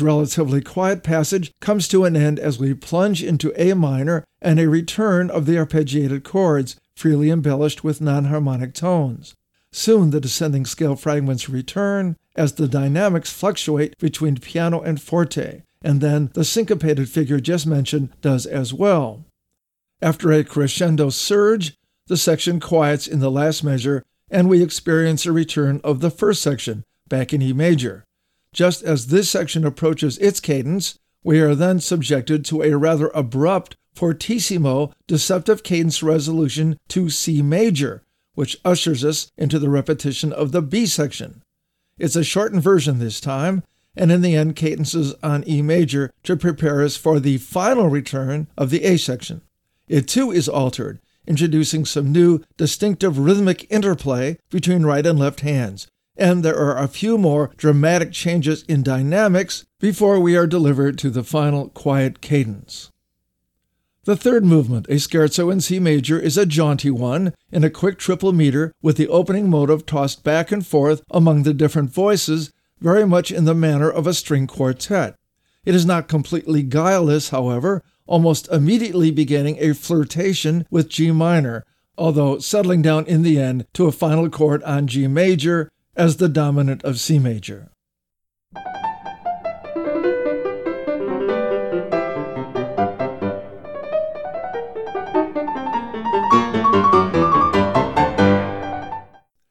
Relatively 0.01 0.61
quiet 0.61 1.03
passage 1.03 1.53
comes 1.61 1.89
to 1.89 2.05
an 2.05 2.17
end 2.17 2.39
as 2.39 2.59
we 2.59 2.75
plunge 2.75 3.23
into 3.23 3.53
A 3.61 3.75
minor 3.75 4.25
and 4.41 4.59
a 4.59 4.69
return 4.69 5.31
of 5.31 5.47
the 5.47 5.57
arpeggiated 5.57 6.25
chords, 6.25 6.77
freely 6.95 7.31
embellished 7.31 7.85
with 7.85 8.01
non 8.01 8.27
harmonic 8.27 8.75
tones. 8.75 9.35
Soon 9.73 10.11
the 10.11 10.21
descending 10.21 10.67
scale 10.67 10.97
fragments 10.97 11.49
return 11.49 12.17
as 12.37 12.55
the 12.55 12.69
dynamics 12.69 13.33
fluctuate 13.33 13.97
between 13.99 14.37
piano 14.37 14.81
and 14.81 15.01
forte, 15.01 15.63
and 15.83 16.01
then 16.01 16.31
the 16.35 16.45
syncopated 16.45 17.09
figure 17.09 17.41
just 17.41 17.67
mentioned 17.67 18.11
does 18.21 18.47
as 18.47 18.75
well. 18.75 19.25
After 20.03 20.33
a 20.33 20.45
crescendo 20.45 21.11
surge, 21.11 21.77
the 22.07 22.17
section 22.17 22.59
quiets 22.59 23.07
in 23.07 23.21
the 23.21 23.31
last 23.31 23.63
measure, 23.63 24.03
and 24.31 24.49
we 24.49 24.63
experience 24.63 25.27
a 25.27 25.33
return 25.33 25.81
of 25.85 26.01
the 26.01 26.11
first 26.11 26.43
section, 26.43 26.85
back 27.09 27.33
in 27.33 27.43
E 27.43 27.53
major. 27.53 28.05
Just 28.53 28.83
as 28.83 29.07
this 29.07 29.31
section 29.31 29.65
approaches 29.65 30.19
its 30.19 30.41
cadence, 30.41 30.99
we 31.23 31.41
are 31.41 31.55
then 31.55 31.81
subjected 31.81 32.45
to 32.47 32.63
a 32.63 32.77
rather 32.77 33.09
abrupt 33.15 33.77
fortissimo 33.95 34.93
deceptive 35.07 35.63
cadence 35.63 36.03
resolution 36.03 36.79
to 36.89 37.11
C 37.11 37.43
major, 37.43 38.03
which 38.35 38.59
ushers 38.65 39.05
us 39.05 39.31
into 39.37 39.59
the 39.59 39.69
repetition 39.69 40.33
of 40.33 40.53
the 40.53 40.63
B 40.63 40.87
section. 40.87 41.43
It's 41.99 42.17
a 42.17 42.25
shortened 42.25 42.63
version 42.63 42.99
this 42.99 43.21
time, 43.21 43.63
and 43.97 44.11
in 44.11 44.23
the 44.23 44.35
end 44.35 44.57
cadences 44.57 45.15
on 45.23 45.47
E 45.47 45.61
major 45.63 46.11
to 46.23 46.37
prepare 46.37 46.83
us 46.83 46.97
for 46.97 47.21
the 47.21 47.39
final 47.39 47.89
return 47.89 48.49
of 48.57 48.71
the 48.71 48.85
A 48.85 48.97
section. 48.97 49.43
It 49.89 50.09
too 50.09 50.31
is 50.31 50.49
altered, 50.49 51.01
introducing 51.27 51.85
some 51.85 52.13
new 52.13 52.41
distinctive 52.57 53.19
rhythmic 53.19 53.67
interplay 53.71 54.39
between 54.49 54.85
right 54.85 55.05
and 55.05 55.19
left 55.19 55.41
hands, 55.41 55.89
and 56.21 56.45
there 56.45 56.57
are 56.57 56.77
a 56.77 56.87
few 56.87 57.17
more 57.17 57.51
dramatic 57.57 58.13
changes 58.13 58.63
in 58.65 58.83
dynamics 58.83 59.65
before 59.81 60.21
we 60.21 60.37
are 60.37 60.47
delivered 60.47 60.99
to 60.99 61.09
the 61.09 61.25
final 61.25 61.71
quiet 61.71 62.21
cadence. 62.21 62.91
The 64.05 64.17
third 64.17 64.45
movement, 64.45 64.87
a 64.89 64.95
scherzo 64.95 65.51
in 65.53 65.61
C 65.61 65.79
major, 65.79 66.19
is 66.19 66.37
a 66.37 66.47
jaunty 66.47 66.91
one 66.91 67.33
in 67.51 67.65
a 67.65 67.71
quick 67.71 67.99
triple 67.99 68.33
meter 68.33 68.73
with 68.83 68.97
the 68.97 69.09
opening 69.09 69.49
motive 69.49 69.87
tossed 69.87 70.23
back 70.23 70.53
and 70.53 70.67
forth 70.67 71.03
among 71.11 71.43
the 71.43 71.55
different 71.55 71.91
voices, 71.91 72.53
very 72.81 73.07
much 73.07 73.31
in 73.33 73.45
the 73.45 73.55
manner 73.55 73.91
of 73.91 74.07
a 74.07 74.15
string 74.15 74.47
quartet. 74.47 75.17
It 75.65 75.75
is 75.75 75.85
not 75.85 76.09
completely 76.09 76.63
guileless, 76.63 77.29
however, 77.29 77.83
almost 78.07 78.49
immediately 78.49 79.11
beginning 79.11 79.57
a 79.59 79.75
flirtation 79.75 80.67
with 80.71 80.89
G 80.89 81.13
minor, 81.13 81.65
although 81.97 82.39
settling 82.39 82.83
down 82.83 83.07
in 83.07 83.23
the 83.23 83.39
end 83.39 83.67
to 83.75 83.87
a 83.87 83.93
final 83.93 84.29
chord 84.31 84.63
on 84.63 84.87
G 84.87 85.07
major 85.07 85.71
as 86.01 86.17
the 86.17 86.31
dominant 86.31 86.83
of 86.83 86.99
C 86.99 87.19
major. 87.19 87.69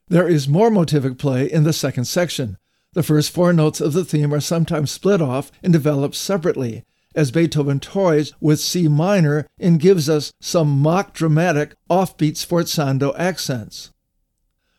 There 0.07 0.27
is 0.27 0.47
more 0.47 0.71
motivic 0.71 1.19
play 1.19 1.45
in 1.45 1.65
the 1.65 1.71
second 1.71 2.05
section. 2.05 2.57
The 2.93 3.03
first 3.03 3.29
four 3.29 3.53
notes 3.53 3.79
of 3.79 3.93
the 3.93 4.03
theme 4.03 4.33
are 4.33 4.39
sometimes 4.39 4.89
split 4.89 5.21
off 5.21 5.51
and 5.61 5.71
developed 5.71 6.15
separately, 6.15 6.83
as 7.13 7.29
Beethoven 7.29 7.79
toys 7.79 8.33
with 8.41 8.59
C 8.59 8.87
minor 8.87 9.45
and 9.59 9.79
gives 9.79 10.09
us 10.09 10.33
some 10.41 10.79
mock 10.79 11.13
dramatic 11.13 11.75
offbeat 11.91 12.37
sforzando 12.43 13.13
accents. 13.19 13.91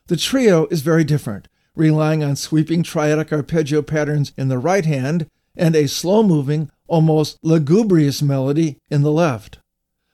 The 0.09 0.16
trio 0.16 0.66
is 0.73 0.81
very 0.81 1.05
different, 1.05 1.47
relying 1.75 2.23
on 2.23 2.37
sweeping 2.37 2.83
triadic 2.83 3.33
arpeggio 3.33 3.83
patterns 3.83 4.33
in 4.37 4.49
the 4.49 4.59
right 4.59 4.85
hand 4.85 5.29
and 5.57 5.75
a 5.75 5.89
slow 5.89 6.23
moving, 6.23 6.71
almost 6.87 7.39
lugubrious 7.43 8.23
melody 8.23 8.79
in 8.91 9.03
the 9.03 9.12
left. 9.12 9.59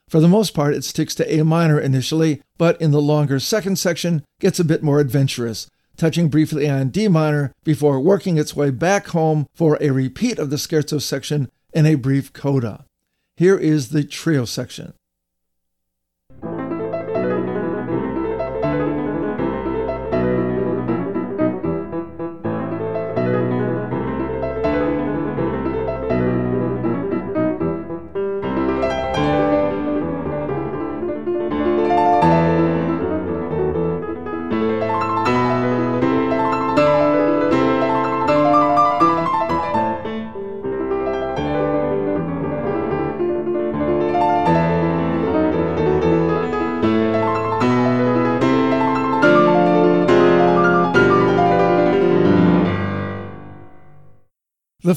For 0.09 0.21
the 0.21 0.29
most 0.29 0.55
part, 0.55 0.75
it 0.75 0.85
sticks 0.85 1.15
to 1.17 1.33
A 1.33 1.45
minor 1.45 1.81
initially, 1.81 2.41
but 2.59 2.81
in 2.81 2.93
the 2.93 3.03
longer 3.03 3.41
second 3.41 3.77
section 3.77 4.25
gets 4.41 4.61
a 4.61 4.65
bit 4.65 4.83
more 4.83 5.01
adventurous, 5.01 5.69
touching 5.97 6.29
briefly 6.29 6.69
on 6.69 6.91
D 6.91 7.09
minor 7.09 7.53
before 7.65 8.01
working 8.01 8.39
its 8.39 8.55
way 8.55 8.71
back 8.71 9.09
home 9.09 9.47
for 9.53 9.79
a 9.81 9.91
repeat 9.91 10.39
of 10.39 10.51
the 10.51 10.57
scherzo 10.57 11.01
section 11.01 11.51
and 11.75 11.87
a 11.87 11.97
brief 11.97 12.33
coda. 12.33 12.85
Here 13.37 13.59
is 13.59 13.89
the 13.89 14.05
trio 14.05 14.45
section. 14.45 14.95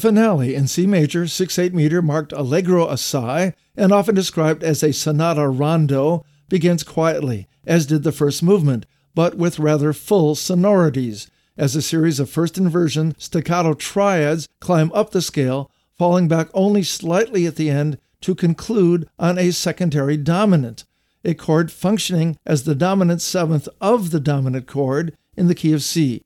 Finale 0.00 0.54
in 0.54 0.66
C 0.66 0.86
major, 0.86 1.26
6 1.26 1.58
8 1.58 1.74
meter, 1.74 2.02
marked 2.02 2.32
Allegro 2.32 2.88
assai, 2.88 3.54
and 3.76 3.92
often 3.92 4.14
described 4.14 4.62
as 4.62 4.82
a 4.82 4.92
sonata 4.92 5.48
rondo, 5.48 6.24
begins 6.48 6.82
quietly, 6.82 7.48
as 7.66 7.86
did 7.86 8.02
the 8.02 8.12
first 8.12 8.42
movement, 8.42 8.86
but 9.14 9.36
with 9.36 9.58
rather 9.58 9.92
full 9.92 10.34
sonorities, 10.34 11.30
as 11.56 11.76
a 11.76 11.82
series 11.82 12.18
of 12.18 12.30
first 12.30 12.56
inversion 12.56 13.14
staccato 13.18 13.74
triads 13.74 14.48
climb 14.60 14.90
up 14.92 15.10
the 15.10 15.22
scale, 15.22 15.70
falling 15.96 16.26
back 16.28 16.48
only 16.54 16.82
slightly 16.82 17.46
at 17.46 17.56
the 17.56 17.70
end 17.70 17.98
to 18.20 18.34
conclude 18.34 19.08
on 19.18 19.38
a 19.38 19.50
secondary 19.50 20.16
dominant, 20.16 20.84
a 21.24 21.34
chord 21.34 21.70
functioning 21.70 22.36
as 22.46 22.64
the 22.64 22.74
dominant 22.74 23.20
seventh 23.20 23.68
of 23.80 24.10
the 24.10 24.20
dominant 24.20 24.66
chord 24.66 25.16
in 25.36 25.48
the 25.48 25.54
key 25.54 25.72
of 25.72 25.82
C. 25.82 26.22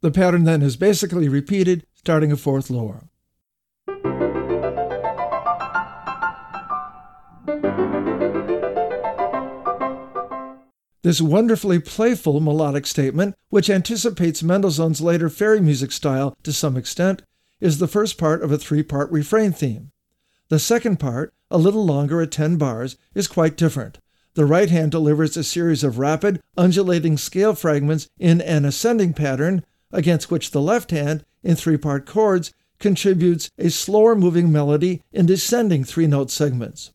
The 0.00 0.10
pattern 0.10 0.44
then 0.44 0.62
is 0.62 0.76
basically 0.76 1.28
repeated 1.28 1.85
starting 2.06 2.30
a 2.30 2.36
fourth 2.36 2.70
lower. 2.70 3.02
This 11.02 11.20
wonderfully 11.20 11.80
playful 11.80 12.38
melodic 12.38 12.86
statement, 12.86 13.34
which 13.48 13.68
anticipates 13.68 14.44
Mendelssohn's 14.44 15.00
later 15.00 15.28
fairy 15.28 15.60
music 15.60 15.90
style 15.90 16.36
to 16.44 16.52
some 16.52 16.76
extent, 16.76 17.22
is 17.60 17.78
the 17.78 17.88
first 17.88 18.18
part 18.18 18.40
of 18.40 18.52
a 18.52 18.58
three 18.58 18.84
part 18.84 19.10
refrain 19.10 19.50
theme. 19.50 19.90
The 20.48 20.60
second 20.60 21.00
part, 21.00 21.34
a 21.50 21.58
little 21.58 21.84
longer 21.84 22.22
at 22.22 22.30
10 22.30 22.56
bars, 22.56 22.96
is 23.16 23.26
quite 23.26 23.56
different. 23.56 23.98
The 24.34 24.46
right 24.46 24.70
hand 24.70 24.92
delivers 24.92 25.36
a 25.36 25.42
series 25.42 25.82
of 25.82 25.98
rapid, 25.98 26.40
undulating 26.56 27.16
scale 27.16 27.56
fragments 27.56 28.08
in 28.16 28.40
an 28.42 28.64
ascending 28.64 29.12
pattern, 29.12 29.64
against 29.90 30.30
which 30.30 30.52
the 30.52 30.62
left 30.62 30.92
hand 30.92 31.24
in 31.46 31.56
three 31.56 31.76
part 31.76 32.06
chords 32.06 32.52
contributes 32.78 33.50
a 33.58 33.70
slower 33.70 34.14
moving 34.14 34.52
melody 34.52 35.02
in 35.12 35.26
descending 35.26 35.84
three 35.84 36.06
note 36.06 36.30
segments. 36.30 36.92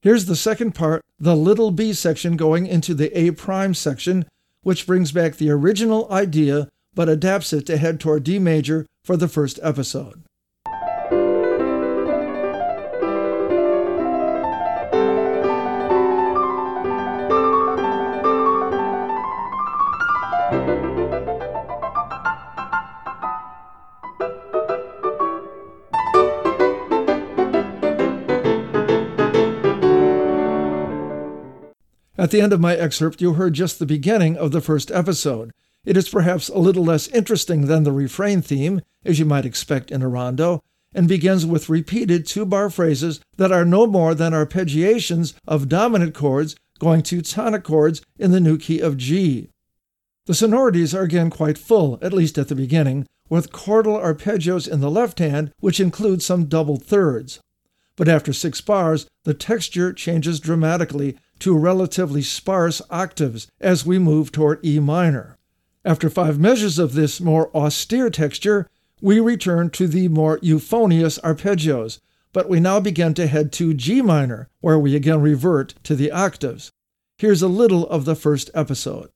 Here's 0.00 0.26
the 0.26 0.36
second 0.36 0.72
part, 0.74 1.02
the 1.18 1.36
little 1.36 1.70
b 1.70 1.92
section 1.92 2.36
going 2.36 2.66
into 2.66 2.94
the 2.94 3.16
A 3.18 3.32
prime 3.32 3.74
section, 3.74 4.26
which 4.62 4.86
brings 4.86 5.12
back 5.12 5.36
the 5.36 5.50
original 5.50 6.10
idea 6.10 6.68
but 6.94 7.08
adapts 7.08 7.52
it 7.52 7.66
to 7.66 7.76
head 7.76 8.00
toward 8.00 8.24
D 8.24 8.38
major 8.38 8.86
for 9.04 9.16
the 9.16 9.28
first 9.28 9.60
episode. 9.62 10.24
At 32.18 32.30
the 32.30 32.40
end 32.40 32.52
of 32.52 32.60
my 32.60 32.74
excerpt, 32.74 33.20
you 33.20 33.34
heard 33.34 33.52
just 33.52 33.78
the 33.78 33.86
beginning 33.86 34.36
of 34.36 34.50
the 34.50 34.62
first 34.62 34.90
episode. 34.90 35.52
It 35.84 35.96
is 35.96 36.08
perhaps 36.08 36.48
a 36.48 36.58
little 36.58 36.84
less 36.84 37.08
interesting 37.08 37.66
than 37.66 37.84
the 37.84 37.92
refrain 37.92 38.40
theme, 38.40 38.80
as 39.04 39.18
you 39.18 39.26
might 39.26 39.44
expect 39.44 39.90
in 39.90 40.02
a 40.02 40.08
rondo, 40.08 40.62
and 40.94 41.08
begins 41.08 41.44
with 41.44 41.68
repeated 41.68 42.26
two 42.26 42.46
bar 42.46 42.70
phrases 42.70 43.20
that 43.36 43.52
are 43.52 43.66
no 43.66 43.86
more 43.86 44.14
than 44.14 44.32
arpeggiations 44.32 45.34
of 45.46 45.68
dominant 45.68 46.14
chords 46.14 46.56
going 46.78 47.02
to 47.02 47.20
tonic 47.20 47.64
chords 47.64 48.02
in 48.18 48.30
the 48.30 48.40
new 48.40 48.56
key 48.56 48.80
of 48.80 48.96
G. 48.96 49.50
The 50.24 50.34
sonorities 50.34 50.94
are 50.94 51.02
again 51.02 51.30
quite 51.30 51.58
full, 51.58 51.98
at 52.00 52.12
least 52.14 52.38
at 52.38 52.48
the 52.48 52.54
beginning, 52.54 53.06
with 53.28 53.52
chordal 53.52 54.02
arpeggios 54.02 54.66
in 54.66 54.80
the 54.80 54.90
left 54.90 55.18
hand, 55.18 55.52
which 55.60 55.80
include 55.80 56.22
some 56.22 56.46
doubled 56.46 56.82
thirds. 56.82 57.40
But 57.96 58.08
after 58.08 58.32
six 58.32 58.60
bars, 58.60 59.06
the 59.24 59.34
texture 59.34 59.92
changes 59.92 60.40
dramatically 60.40 61.16
to 61.40 61.56
relatively 61.56 62.22
sparse 62.22 62.82
octaves 62.90 63.48
as 63.60 63.86
we 63.86 63.98
move 63.98 64.32
toward 64.32 64.64
E 64.64 64.78
minor. 64.78 65.36
After 65.84 66.10
five 66.10 66.38
measures 66.38 66.78
of 66.78 66.94
this 66.94 67.20
more 67.20 67.50
austere 67.54 68.10
texture, 68.10 68.68
we 69.00 69.20
return 69.20 69.70
to 69.70 69.86
the 69.86 70.08
more 70.08 70.38
euphonious 70.42 71.18
arpeggios, 71.18 72.00
but 72.32 72.48
we 72.48 72.60
now 72.60 72.80
begin 72.80 73.14
to 73.14 73.26
head 73.26 73.52
to 73.52 73.74
G 73.74 74.02
minor, 74.02 74.48
where 74.60 74.78
we 74.78 74.96
again 74.96 75.20
revert 75.20 75.74
to 75.84 75.94
the 75.94 76.10
octaves. 76.10 76.72
Here's 77.18 77.42
a 77.42 77.48
little 77.48 77.86
of 77.88 78.04
the 78.04 78.14
first 78.14 78.50
episode. 78.54 79.10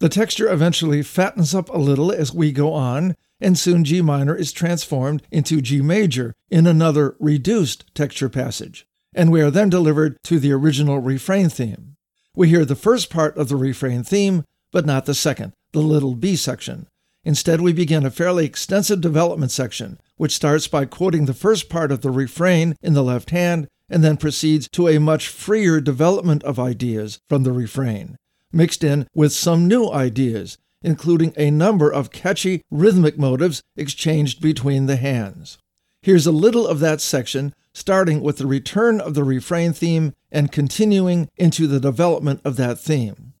The 0.00 0.08
texture 0.08 0.48
eventually 0.48 1.02
fattens 1.02 1.56
up 1.56 1.68
a 1.70 1.78
little 1.78 2.12
as 2.12 2.32
we 2.32 2.52
go 2.52 2.72
on, 2.72 3.16
and 3.40 3.58
soon 3.58 3.84
G 3.84 4.00
minor 4.00 4.34
is 4.34 4.52
transformed 4.52 5.24
into 5.32 5.60
G 5.60 5.80
major 5.82 6.34
in 6.50 6.68
another 6.68 7.16
reduced 7.18 7.92
texture 7.96 8.28
passage, 8.28 8.86
and 9.12 9.32
we 9.32 9.40
are 9.40 9.50
then 9.50 9.68
delivered 9.68 10.22
to 10.24 10.38
the 10.38 10.52
original 10.52 11.00
refrain 11.00 11.48
theme. 11.48 11.96
We 12.36 12.48
hear 12.48 12.64
the 12.64 12.76
first 12.76 13.10
part 13.10 13.36
of 13.36 13.48
the 13.48 13.56
refrain 13.56 14.04
theme, 14.04 14.44
but 14.70 14.86
not 14.86 15.06
the 15.06 15.14
second, 15.14 15.52
the 15.72 15.80
little 15.80 16.14
B 16.14 16.36
section. 16.36 16.86
Instead, 17.24 17.60
we 17.60 17.72
begin 17.72 18.06
a 18.06 18.10
fairly 18.12 18.44
extensive 18.44 19.00
development 19.00 19.50
section, 19.50 20.00
which 20.16 20.36
starts 20.36 20.68
by 20.68 20.84
quoting 20.84 21.26
the 21.26 21.34
first 21.34 21.68
part 21.68 21.90
of 21.90 22.02
the 22.02 22.12
refrain 22.12 22.76
in 22.80 22.94
the 22.94 23.02
left 23.02 23.30
hand 23.30 23.66
and 23.90 24.04
then 24.04 24.16
proceeds 24.16 24.68
to 24.68 24.86
a 24.86 25.00
much 25.00 25.26
freer 25.26 25.80
development 25.80 26.44
of 26.44 26.60
ideas 26.60 27.18
from 27.28 27.42
the 27.42 27.52
refrain 27.52 28.17
mixed 28.52 28.84
in 28.84 29.06
with 29.14 29.32
some 29.32 29.68
new 29.68 29.90
ideas, 29.90 30.58
including 30.82 31.32
a 31.36 31.50
number 31.50 31.92
of 31.92 32.10
catchy 32.10 32.62
rhythmic 32.70 33.18
motives 33.18 33.62
exchanged 33.76 34.40
between 34.40 34.86
the 34.86 34.96
hands. 34.96 35.58
Here's 36.02 36.26
a 36.26 36.32
little 36.32 36.66
of 36.66 36.80
that 36.80 37.00
section, 37.00 37.54
starting 37.72 38.20
with 38.20 38.38
the 38.38 38.46
return 38.46 39.00
of 39.00 39.14
the 39.14 39.24
refrain 39.24 39.72
theme 39.72 40.14
and 40.30 40.52
continuing 40.52 41.28
into 41.36 41.66
the 41.66 41.80
development 41.80 42.40
of 42.44 42.56
that 42.56 42.78
theme. 42.78 43.34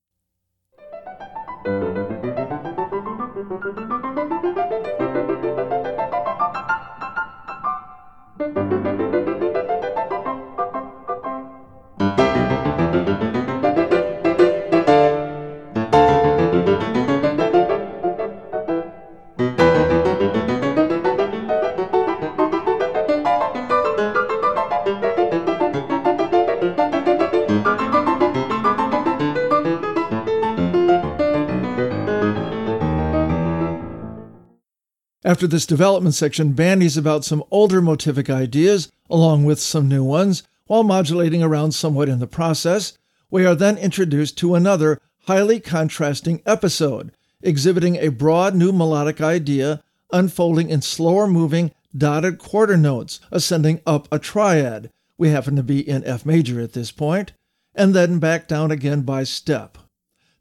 After 35.28 35.46
this 35.46 35.66
development 35.66 36.14
section 36.14 36.54
bandies 36.54 36.96
about 36.96 37.22
some 37.22 37.44
older 37.50 37.82
motivic 37.82 38.30
ideas 38.30 38.90
along 39.10 39.44
with 39.44 39.60
some 39.60 39.86
new 39.86 40.02
ones, 40.02 40.42
while 40.68 40.82
modulating 40.82 41.42
around 41.42 41.72
somewhat 41.72 42.08
in 42.08 42.18
the 42.18 42.26
process, 42.26 42.96
we 43.30 43.44
are 43.44 43.54
then 43.54 43.76
introduced 43.76 44.38
to 44.38 44.54
another 44.54 45.02
highly 45.26 45.60
contrasting 45.60 46.40
episode, 46.46 47.12
exhibiting 47.42 47.96
a 47.96 48.08
broad 48.08 48.54
new 48.54 48.72
melodic 48.72 49.20
idea 49.20 49.82
unfolding 50.10 50.70
in 50.70 50.80
slower 50.80 51.26
moving 51.26 51.72
dotted 51.94 52.38
quarter 52.38 52.78
notes 52.78 53.20
ascending 53.30 53.82
up 53.86 54.08
a 54.10 54.18
triad. 54.18 54.90
We 55.18 55.28
happen 55.28 55.56
to 55.56 55.62
be 55.62 55.86
in 55.86 56.04
F 56.04 56.24
major 56.24 56.58
at 56.58 56.72
this 56.72 56.90
point, 56.90 57.34
and 57.74 57.94
then 57.94 58.18
back 58.18 58.48
down 58.48 58.70
again 58.70 59.02
by 59.02 59.24
step. 59.24 59.76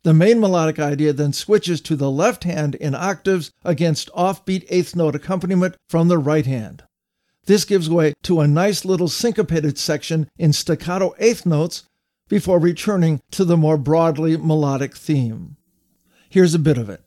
The 0.08 0.14
main 0.14 0.39
melodic 0.39 0.80
idea 0.80 1.12
then 1.12 1.34
switches 1.34 1.82
to 1.82 1.97
the 1.97 2.10
left 2.10 2.45
hand 2.45 2.76
in 2.76 2.95
octaves 2.95 3.51
against 3.66 4.10
offbeat 4.14 4.66
eighth 4.70 4.95
note 4.95 5.16
accompaniment 5.16 5.76
from 5.89 6.08
the 6.08 6.18
right 6.18 6.45
hand. 6.45 6.84
This 7.45 7.66
gives 7.66 7.89
way 7.89 8.14
to 8.24 8.39
a 8.39 8.47
nice 8.47 8.86
little 8.86 9.10
syncopated 9.10 9.78
section 9.78 10.30
in 10.38 10.53
staccato 10.53 11.14
eighth 11.20 11.45
notes 11.45 11.84
before 12.30 12.58
returning 12.58 13.20
to 13.32 13.43
the 13.43 13.58
more 13.58 13.78
broadly 13.78 14.38
melodic 14.38 14.95
theme. 14.95 15.58
Here's 16.30 16.53
a 16.53 16.60
bit 16.60 16.78
of 16.78 16.89
it. 16.89 17.01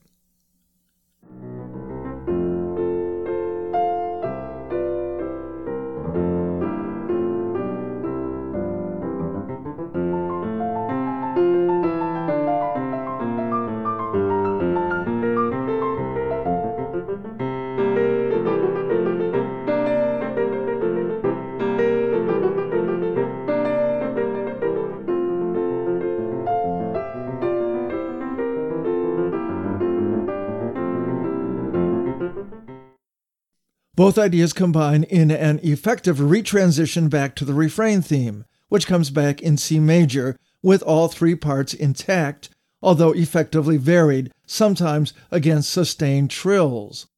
Both 34.01 34.17
ideas 34.17 34.55
combine 34.55 35.03
in 35.03 35.31
an 35.31 35.61
effective 35.63 36.21
retransition 36.21 37.11
back 37.11 37.35
to 37.35 37.45
the 37.45 37.53
refrain 37.53 38.01
theme, 38.01 38.47
which 38.71 38.87
comes 38.87 39.11
back 39.11 39.43
in 39.43 39.59
C 39.59 39.79
major 39.79 40.39
with 40.63 40.83
all 40.85 41.09
three 41.09 41.35
parts 41.35 41.75
intact, 41.75 42.49
although 42.81 43.13
effectively 43.13 43.77
varied, 43.77 44.33
sometimes 44.47 45.13
against 45.31 45.69
sustained 45.69 46.31
trills. 46.31 47.09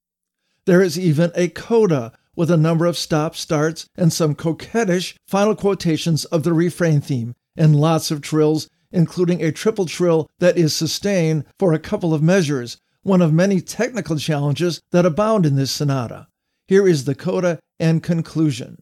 There 0.65 0.83
is 0.83 0.99
even 0.99 1.31
a 1.37 1.47
coda 1.47 2.15
with 2.35 2.51
a 2.51 2.57
number 2.57 2.87
of 2.87 2.99
stop 2.99 3.37
starts 3.37 3.87
and 3.95 4.13
some 4.13 4.35
coquettish 4.35 5.15
final 5.29 5.55
quotations 5.55 6.25
of 6.25 6.43
the 6.43 6.53
refrain 6.53 7.01
theme, 7.01 7.37
and 7.57 7.81
lots 7.81 8.11
of 8.11 8.23
trills, 8.23 8.69
including 8.91 9.41
a 9.41 9.53
triple 9.53 9.87
trill 9.87 10.29
that 10.41 10.59
is 10.59 10.75
sustained 10.75 11.45
for 11.61 11.73
a 11.73 11.79
couple 11.79 12.13
of 12.13 12.25
measures, 12.25 12.77
one 13.05 13.23
of 13.23 13.33
many 13.33 13.61
technical 13.61 14.17
challenges 14.17 14.81
that 14.91 15.07
abound 15.07 15.47
in 15.47 15.55
this 15.55 15.71
sonata. 15.71 16.27
Here 16.73 16.89
is 16.89 17.05
the 17.05 17.15
coda 17.15 17.59
and 17.79 18.03
conclusion. 18.03 18.81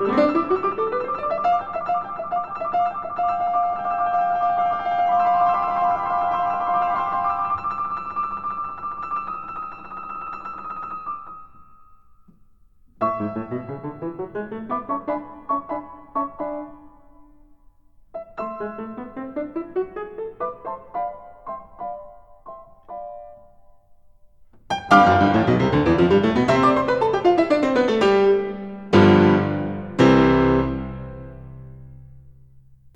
Música 0.00 0.70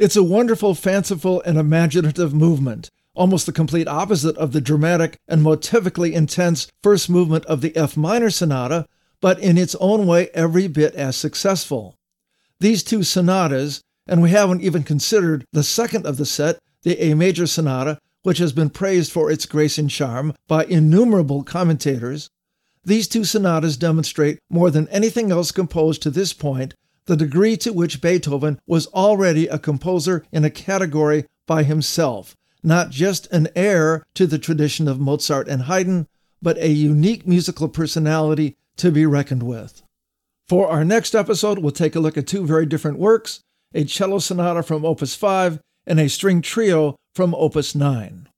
It's 0.05 0.17
a 0.17 0.23
wonderful, 0.23 0.75
fanciful, 0.75 1.41
and 1.47 1.57
imaginative 1.57 2.35
movement, 2.35 2.91
almost 3.15 3.47
the 3.47 3.53
complete 3.53 3.89
opposite 3.89 4.37
of 4.37 4.53
the 4.53 4.61
dramatic 4.61 5.17
and 5.27 5.41
motivically 5.41 6.13
intense 6.13 6.69
first 6.83 7.09
movement 7.09 7.47
of 7.47 7.63
the 7.63 7.75
F 7.75 7.97
minor 7.97 8.29
sonata, 8.29 8.85
but 9.23 9.39
in 9.41 9.57
its 9.57 9.75
own 9.77 10.07
way 10.07 10.29
every 10.35 10.69
bit 10.69 10.95
as 10.95 11.17
successful. 11.17 11.97
These 12.61 12.83
two 12.83 13.03
sonatas, 13.03 13.81
and 14.07 14.21
we 14.21 14.29
haven't 14.29 14.61
even 14.61 14.83
considered 14.83 15.47
the 15.55 15.63
second 15.63 16.05
of 16.05 16.19
the 16.19 16.27
set, 16.27 16.59
the 16.83 17.03
A 17.03 17.15
major 17.15 17.47
sonata, 17.47 17.99
which 18.25 18.37
has 18.37 18.53
been 18.53 18.69
praised 18.69 19.11
for 19.11 19.31
its 19.31 19.47
grace 19.47 19.79
and 19.79 19.89
charm 19.89 20.35
by 20.47 20.67
innumerable 20.67 21.43
commentators, 21.43 22.29
these 22.85 23.09
two 23.09 23.25
sonatas 23.25 23.79
demonstrate 23.79 24.39
more 24.51 24.71
than 24.71 24.87
anything 24.89 25.33
else 25.33 25.51
composed 25.51 26.03
to 26.03 26.11
this 26.11 26.35
point 26.35 26.75
the 27.07 27.17
degree 27.17 27.57
to 27.59 27.73
which 27.73 28.01
Beethoven 28.01 28.59
was 28.67 28.87
already 28.89 29.47
a 29.47 29.59
composer 29.59 30.25
in 30.33 30.45
a 30.45 30.51
category 30.51 31.27
by 31.47 31.63
himself, 31.63 32.37
not 32.63 32.91
just 32.91 33.31
an 33.33 33.49
heir 33.55 34.05
to 34.15 34.27
the 34.27 34.39
tradition 34.39 34.89
of 34.89 35.01
Mozart 35.01 35.49
and 35.49 35.63
Haydn, 35.63 36.07
but 36.41 36.59
a 36.59 36.69
unique 36.69 37.27
musical 37.27 37.69
personality 37.69 38.57
to 38.77 38.91
be 38.91 39.07
reckoned 39.07 39.43
with. 39.43 39.83
For 40.49 40.69
our 40.69 40.85
next 40.85 41.15
episode, 41.15 41.59
we'll 41.59 41.73
take 41.73 41.97
a 41.97 42.01
look 42.01 42.17
at 42.19 42.27
two 42.27 42.47
very 42.47 42.67
different 42.67 42.99
works 42.99 43.41
a 43.77 43.85
cello 43.85 44.21
sonata 44.21 44.63
from 44.63 44.85
Opus 44.85 45.17
5 45.17 45.59
and 45.87 45.99
a 45.99 46.09
string 46.09 46.41
trio 46.41 46.95
from 47.13 47.35
Opus 47.35 47.75
9. 47.75 48.29